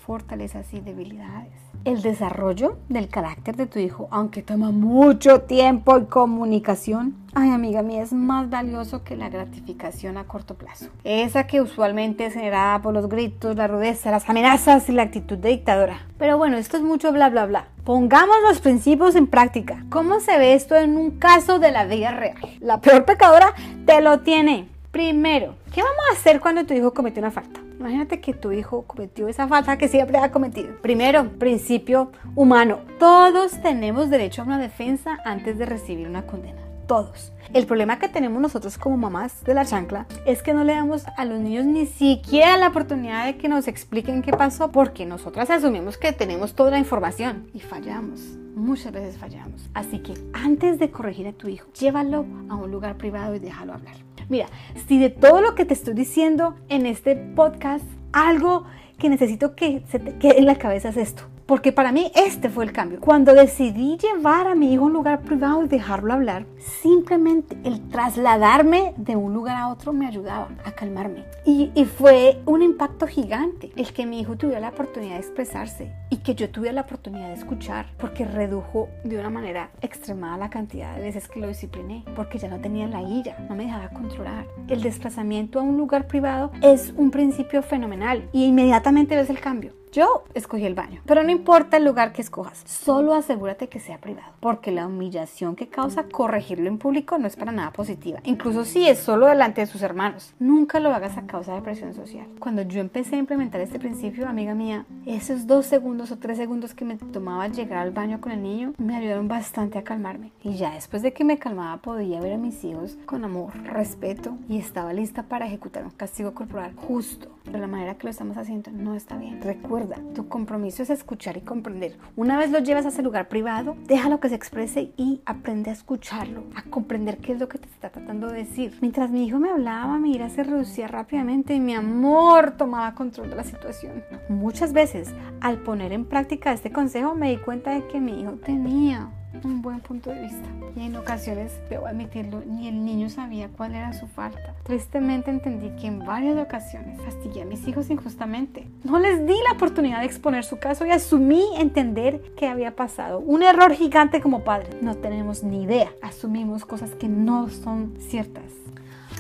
y 0.73 0.81
debilidades. 0.81 1.53
El 1.85 2.03
desarrollo 2.03 2.77
del 2.89 3.09
carácter 3.09 3.57
de 3.57 3.67
tu 3.67 3.79
hijo, 3.79 4.09
aunque 4.11 4.43
toma 4.43 4.71
mucho 4.71 5.43
tiempo 5.43 5.97
y 5.97 6.07
comunicación, 6.07 7.15
ay 7.35 7.51
amiga 7.51 7.83
mía, 7.83 8.03
es 8.03 8.13
más 8.13 8.51
valioso 8.51 9.05
que 9.05 9.17
la 9.17 9.29
gratificación 9.29 10.19
a 10.19 10.25
corto 10.25 10.57
plazo. 10.57 10.87
Esa 11.05 11.47
que 11.47 11.61
usualmente 11.61 12.27
es 12.27 12.35
generada 12.35 12.83
por 12.83 12.93
los 12.93 13.09
gritos, 13.09 13.57
la 13.57 13.69
rudeza, 13.69 14.11
las 14.11 14.29
amenazas 14.29 14.89
y 14.89 14.93
la 14.93 15.05
actitud 15.05 15.39
de 15.39 15.51
dictadora. 15.51 16.07
Pero 16.19 16.37
bueno, 16.37 16.57
esto 16.57 16.77
es 16.77 16.83
mucho 16.83 17.13
bla 17.13 17.31
bla 17.31 17.47
bla. 17.47 17.69
Pongamos 17.85 18.37
los 18.43 18.61
principios 18.61 19.15
en 19.15 19.29
práctica. 19.29 19.85
¿Cómo 19.89 20.21
se 20.21 20.37
ve 20.37 20.55
esto 20.55 20.77
en 20.77 20.97
un 20.97 21.13
caso 21.13 21.61
de 21.61 21.71
la 21.71 21.85
vida 21.87 22.11
real? 22.11 22.37
La 22.61 22.81
peor 22.81 23.05
pecadora 23.05 23.55
te 23.87 24.01
lo 24.01 24.21
tiene. 24.21 24.69
Primero, 24.91 25.55
¿qué 25.73 25.83
vamos 25.83 26.01
a 26.11 26.15
hacer 26.15 26.41
cuando 26.41 26.67
tu 26.67 26.75
hijo 26.75 26.93
comete 26.93 27.21
una 27.21 27.31
falta? 27.31 27.61
Imagínate 27.79 28.21
que 28.21 28.35
tu 28.35 28.51
hijo 28.51 28.83
cometió 28.89 29.29
esa 29.29 29.47
falta 29.47 29.79
que 29.79 29.87
siempre 29.87 30.19
ha 30.19 30.33
cometido. 30.33 30.75
Primero, 30.83 31.29
principio 31.39 32.11
humano. 32.35 32.81
Todos 32.99 33.53
tenemos 33.63 34.11
derecho 34.11 34.43
a 34.43 34.47
una 34.47 34.59
defensa 34.59 35.17
antes 35.25 35.59
de 35.59 35.67
recibir 35.67 36.09
una 36.09 36.27
condena. 36.27 36.70
Todos. 36.91 37.31
El 37.55 37.67
problema 37.67 38.01
que 38.01 38.09
tenemos 38.09 38.43
nosotros 38.43 38.77
como 38.77 38.97
mamás 38.97 39.45
de 39.45 39.55
la 39.55 39.65
chancla 39.65 40.09
es 40.27 40.43
que 40.43 40.53
no 40.53 40.65
le 40.65 40.73
damos 40.73 41.05
a 41.17 41.25
los 41.25 41.39
niños 41.39 41.65
ni 41.65 41.87
siquiera 41.87 42.57
la 42.57 42.67
oportunidad 42.67 43.27
de 43.27 43.37
que 43.37 43.49
nos 43.49 43.69
expliquen 43.69 44.23
qué 44.23 44.33
pasó 44.33 44.73
porque 44.73 45.07
nosotras 45.07 45.51
asumimos 45.51 45.99
que 45.99 46.13
tenemos 46.13 46.57
toda 46.57 46.73
la 46.73 46.81
información 46.81 47.49
y 47.55 47.61
fallamos. 47.61 48.21
Muchas 48.57 48.91
veces 48.91 49.19
fallamos. 49.19 49.71
Así 49.73 50.01
que 50.01 50.15
antes 50.33 50.81
de 50.81 50.91
corregir 50.91 51.29
a 51.29 51.33
tu 51.33 51.47
hijo, 51.47 51.69
llévalo 51.79 52.27
a 52.49 52.57
un 52.57 52.73
lugar 52.73 52.97
privado 52.97 53.37
y 53.37 53.39
déjalo 53.39 53.75
hablar. 53.75 53.95
Mira, 54.29 54.49
si 54.89 54.99
de 54.99 55.11
todo 55.11 55.41
lo 55.41 55.55
que 55.55 55.65
te 55.65 55.75
estoy 55.75 55.95
diciendo 55.95 56.57
en 56.69 56.87
este 56.87 57.15
podcast, 57.15 57.85
algo 58.13 58.65
que 58.99 59.09
necesito 59.09 59.55
que 59.55 59.85
se 59.89 60.01
te 60.01 60.19
quede 60.19 60.41
en 60.41 60.47
la 60.47 60.57
cabeza 60.57 60.89
es 60.89 60.97
esto. 60.97 61.23
Porque 61.51 61.73
para 61.73 61.91
mí 61.91 62.13
este 62.15 62.49
fue 62.49 62.65
el 62.65 62.71
cambio. 62.71 63.01
Cuando 63.01 63.35
decidí 63.35 63.99
llevar 63.99 64.47
a 64.47 64.55
mi 64.55 64.73
hijo 64.73 64.85
a 64.85 64.87
un 64.87 64.93
lugar 64.93 65.23
privado 65.23 65.65
y 65.65 65.67
dejarlo 65.67 66.13
hablar, 66.13 66.47
simplemente 66.81 67.59
el 67.65 67.89
trasladarme 67.89 68.95
de 68.97 69.17
un 69.17 69.35
lugar 69.35 69.57
a 69.57 69.67
otro 69.67 69.93
me 69.93 70.07
ayudaba 70.07 70.51
a 70.65 70.71
calmarme. 70.71 71.25
Y, 71.45 71.73
y, 71.75 71.87
fue 71.87 72.41
un 72.47 72.63
impacto 72.63 73.09
gigante 73.09 73.73
el 73.75 73.93
que 73.93 74.07
mi 74.07 74.21
hijo 74.21 74.37
tuviera 74.37 74.61
la 74.61 74.69
oportunidad 74.69 75.15
de 75.15 75.23
expresarse 75.23 75.93
y 76.09 76.19
que 76.19 76.37
yo 76.37 76.51
tuviera 76.51 76.73
la 76.73 76.83
oportunidad 76.83 77.27
de 77.27 77.35
escuchar, 77.35 77.87
porque 77.99 78.25
redujo 78.25 78.89
de 79.03 79.19
una 79.19 79.31
manera 79.31 79.71
extremada 79.83 80.37
la 80.37 80.51
cantidad 80.51 80.95
de 80.95 81.03
veces 81.03 81.27
que 81.27 81.41
lo 81.41 81.49
discipliné, 81.49 82.05
porque 82.15 82.39
ya 82.39 82.47
no 82.47 82.61
tenía 82.61 82.87
la 82.87 83.03
ira, 83.03 83.37
no 83.49 83.57
me 83.57 83.65
dejaba 83.65 83.89
controlar. 83.89 84.47
El 84.69 84.83
desplazamiento 84.83 85.59
a 85.59 85.63
un 85.63 85.77
lugar 85.77 86.07
privado 86.07 86.53
es 86.63 86.95
un 86.97 87.11
principio 87.11 87.61
fenomenal 87.65 88.29
y 88.33 88.45
inmediatamente 88.45 89.17
ves 89.17 89.31
el 89.31 89.41
cambio. 89.41 89.80
Yo 89.93 90.23
escogí 90.35 90.67
el 90.67 90.77
baño, 90.77 91.01
pero 91.05 91.25
no 91.25 91.33
importa 91.33 91.77
el 91.77 91.85
lugar 91.85 92.13
que 92.13 92.23
escojas, 92.23 92.63
solo 92.65 93.13
asegúrate 93.13 93.69
que 93.69 93.81
sea 93.81 93.99
privado, 93.99 94.33
porque 94.39 94.71
la 94.71 94.87
humillación 94.87 95.57
que 95.57 95.67
causa 95.67 96.05
corregirlo 96.05 96.69
en 96.69 96.79
público 96.79 97.19
no 97.19 97.27
es 97.27 97.35
para 97.35 97.51
nada 97.51 97.73
positiva, 97.73 98.21
incluso 98.23 98.65
si 98.65 98.87
es 98.87 99.01
solo 99.01 99.27
delante 99.27 99.63
de 99.63 99.67
sus 99.67 99.83
hermanos. 99.83 100.33
Nunca 100.39 100.79
lo 100.79 100.95
hagas 100.95 101.19
a 101.19 101.27
causa 101.27 101.57
de 101.57 101.63
presión 101.63 101.93
social. 101.93 102.29
Cuando 102.39 102.63
yo 102.63 102.81
empecé 102.81 103.17
a 103.17 103.19
implementar 103.19 103.61
este 103.61 103.81
principio, 103.81 104.29
amiga 104.29 104.55
mía, 104.55 104.87
esos 105.07 105.49
dos 105.49 105.67
segundos 105.67 106.13
o 106.13 106.19
tres 106.19 106.39
segundos 106.39 106.73
que 106.73 106.85
me 106.85 106.97
tomaba 106.97 107.49
llegar 107.49 107.81
al 107.81 107.91
baño 107.91 108.21
con 108.21 108.31
el 108.31 108.45
niño 108.45 108.75
me 108.79 108.95
ayudaron 108.95 109.27
bastante 109.27 109.77
a 109.77 109.83
calmarme. 109.83 110.31
Y 110.45 110.55
ya 110.55 110.71
después 110.71 111.03
de 111.03 111.13
que 111.13 111.25
me 111.25 111.41
calmaba 111.41 111.79
podía 111.79 112.21
ver 112.21 112.35
a 112.35 112.39
mis 112.39 112.63
hijos 112.63 112.97
con 113.07 113.25
amor, 113.25 113.61
respeto 113.65 114.37
y 114.49 114.59
estaba 114.59 114.93
lista 114.93 115.25
para 115.25 115.47
ejecutar 115.47 115.83
un 115.83 115.91
castigo 115.91 116.33
corporal 116.33 116.75
justo. 116.77 117.27
De 117.51 117.59
la 117.59 117.67
manera 117.67 117.97
que 117.97 118.05
lo 118.05 118.11
estamos 118.11 118.37
haciendo 118.37 118.71
no 118.71 118.95
está 118.95 119.17
bien. 119.17 119.41
Recuerda 119.41 119.80
tu 120.15 120.29
compromiso 120.29 120.83
es 120.83 120.91
escuchar 120.91 121.37
y 121.37 121.41
comprender. 121.41 121.97
Una 122.17 122.39
vez 122.39 122.51
lo 122.51 122.59
llevas 122.59 122.87
a 122.87 122.89
ese 122.89 123.03
lugar 123.03 123.29
privado, 123.29 123.77
déjalo 123.87 124.21
que 124.21 124.29
se 124.29 124.35
exprese 124.35 124.93
y 124.97 125.21
aprende 125.27 125.71
a 125.71 125.73
escucharlo, 125.73 126.45
a 126.55 126.63
comprender 126.65 127.19
qué 127.19 127.33
es 127.33 127.41
lo 127.41 127.49
que 127.49 127.59
te 127.59 127.69
está 127.69 127.91
tratando 127.91 128.29
de 128.29 128.39
decir. 128.39 128.77
Mientras 128.81 129.11
mi 129.11 129.27
hijo 129.27 129.39
me 129.39 129.51
hablaba, 129.51 129.99
mi 129.99 130.15
ira 130.15 130.29
se 130.31 130.43
reducía 130.43 130.89
rápidamente 130.89 131.55
y 131.55 131.61
mi 131.61 131.75
amor 131.75 132.53
tomaba 132.57 132.95
control 132.95 133.31
de 133.31 133.37
la 133.37 133.45
situación. 133.45 134.03
Muchas 134.29 134.73
veces, 134.73 135.13
al 135.41 135.59
poner 135.59 135.93
en 135.93 136.05
práctica 136.05 136.53
este 136.53 136.73
consejo, 136.73 137.15
me 137.15 137.31
di 137.31 137.39
cuenta 137.39 137.73
de 137.73 137.87
que 137.87 138.01
mi 138.01 138.21
hijo 138.21 138.33
tenía 138.33 139.11
un 139.45 139.63
buen 139.63 139.81
punto 139.81 140.11
de 140.11 140.23
vista. 140.23 140.49
Y 140.77 140.87
en 140.87 140.97
ocasiones, 140.97 141.53
debo 141.69 141.87
admitirlo, 141.87 142.43
ni 142.47 142.69
el 142.69 142.85
niño 142.85 143.09
sabía 143.09 143.49
cuál 143.49 143.75
era 143.75 143.93
su 143.93 144.07
falta. 144.07 144.55
Tristemente 144.65 145.31
entendí 145.31 145.71
que 145.81 145.87
en 145.87 146.01
varias 146.01 146.39
ocasiones 146.39 147.01
castigué 147.01 147.43
a 147.43 147.45
mis 147.45 147.67
hijos 147.67 147.91
injustamente. 147.91 148.67
No 148.85 148.99
les 148.99 149.27
di 149.27 149.35
la 149.49 149.53
oportunidad 149.55 150.01
de 150.01 150.07
exponer 150.07 150.45
su 150.45 150.59
caso 150.59 150.87
y 150.87 150.91
asumí 150.91 151.45
entender 151.57 152.21
qué 152.37 152.49
había 152.49 152.77
pasado. 152.77 153.21
Un 153.21 153.43
error 153.43 153.73
gigante 153.73 154.21
como 154.21 154.45
padre. 154.45 154.71
No 154.81 154.97
tenemos 154.97 155.43
ni 155.43 155.63
idea. 155.63 155.91
Asumimos 156.03 156.65
cosas 156.65 156.91
que 156.91 157.09
no 157.09 157.49
son 157.49 157.95
ciertas. 157.99 158.45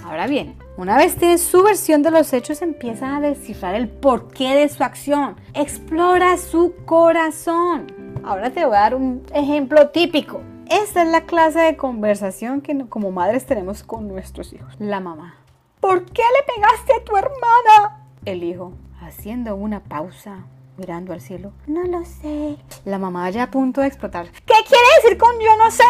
Ahora 0.04 0.26
bien, 0.26 0.56
una 0.76 0.96
vez 0.96 1.16
tienes 1.16 1.42
su 1.42 1.62
versión 1.62 2.02
de 2.02 2.10
los 2.10 2.32
hechos, 2.32 2.62
empieza 2.62 3.16
a 3.16 3.20
descifrar 3.20 3.74
el 3.74 3.88
porqué 3.88 4.54
de 4.54 4.68
su 4.68 4.82
acción. 4.82 5.36
Explora 5.54 6.36
su 6.38 6.74
corazón. 6.86 7.99
Ahora 8.24 8.50
te 8.50 8.64
voy 8.66 8.76
a 8.76 8.80
dar 8.80 8.94
un 8.94 9.22
ejemplo 9.34 9.88
típico. 9.90 10.40
Esta 10.68 11.02
es 11.02 11.08
la 11.08 11.22
clase 11.22 11.58
de 11.60 11.76
conversación 11.76 12.60
que 12.60 12.86
como 12.88 13.10
madres 13.10 13.46
tenemos 13.46 13.82
con 13.82 14.08
nuestros 14.08 14.52
hijos. 14.52 14.74
La 14.78 15.00
mamá. 15.00 15.34
¿Por 15.80 16.04
qué 16.04 16.22
le 16.22 16.54
pegaste 16.54 16.92
a 17.00 17.04
tu 17.04 17.16
hermana? 17.16 18.04
El 18.24 18.44
hijo, 18.44 18.72
haciendo 19.00 19.56
una 19.56 19.80
pausa, 19.80 20.44
mirando 20.76 21.12
al 21.12 21.20
cielo. 21.20 21.52
No 21.66 21.82
lo 21.84 22.04
sé. 22.04 22.56
La 22.84 22.98
mamá 22.98 23.30
ya 23.30 23.44
a 23.44 23.50
punto 23.50 23.80
de 23.80 23.86
explotar. 23.88 24.30
¿Qué 24.30 24.54
quiere 24.68 24.84
decir 25.02 25.18
con 25.18 25.32
yo 25.40 25.56
no 25.56 25.70
sé? 25.70 25.82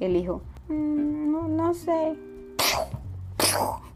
El 0.00 0.16
hijo. 0.16 0.42
"Mm, 0.68 1.32
no, 1.32 1.48
no 1.48 1.74
sé. 1.74 2.14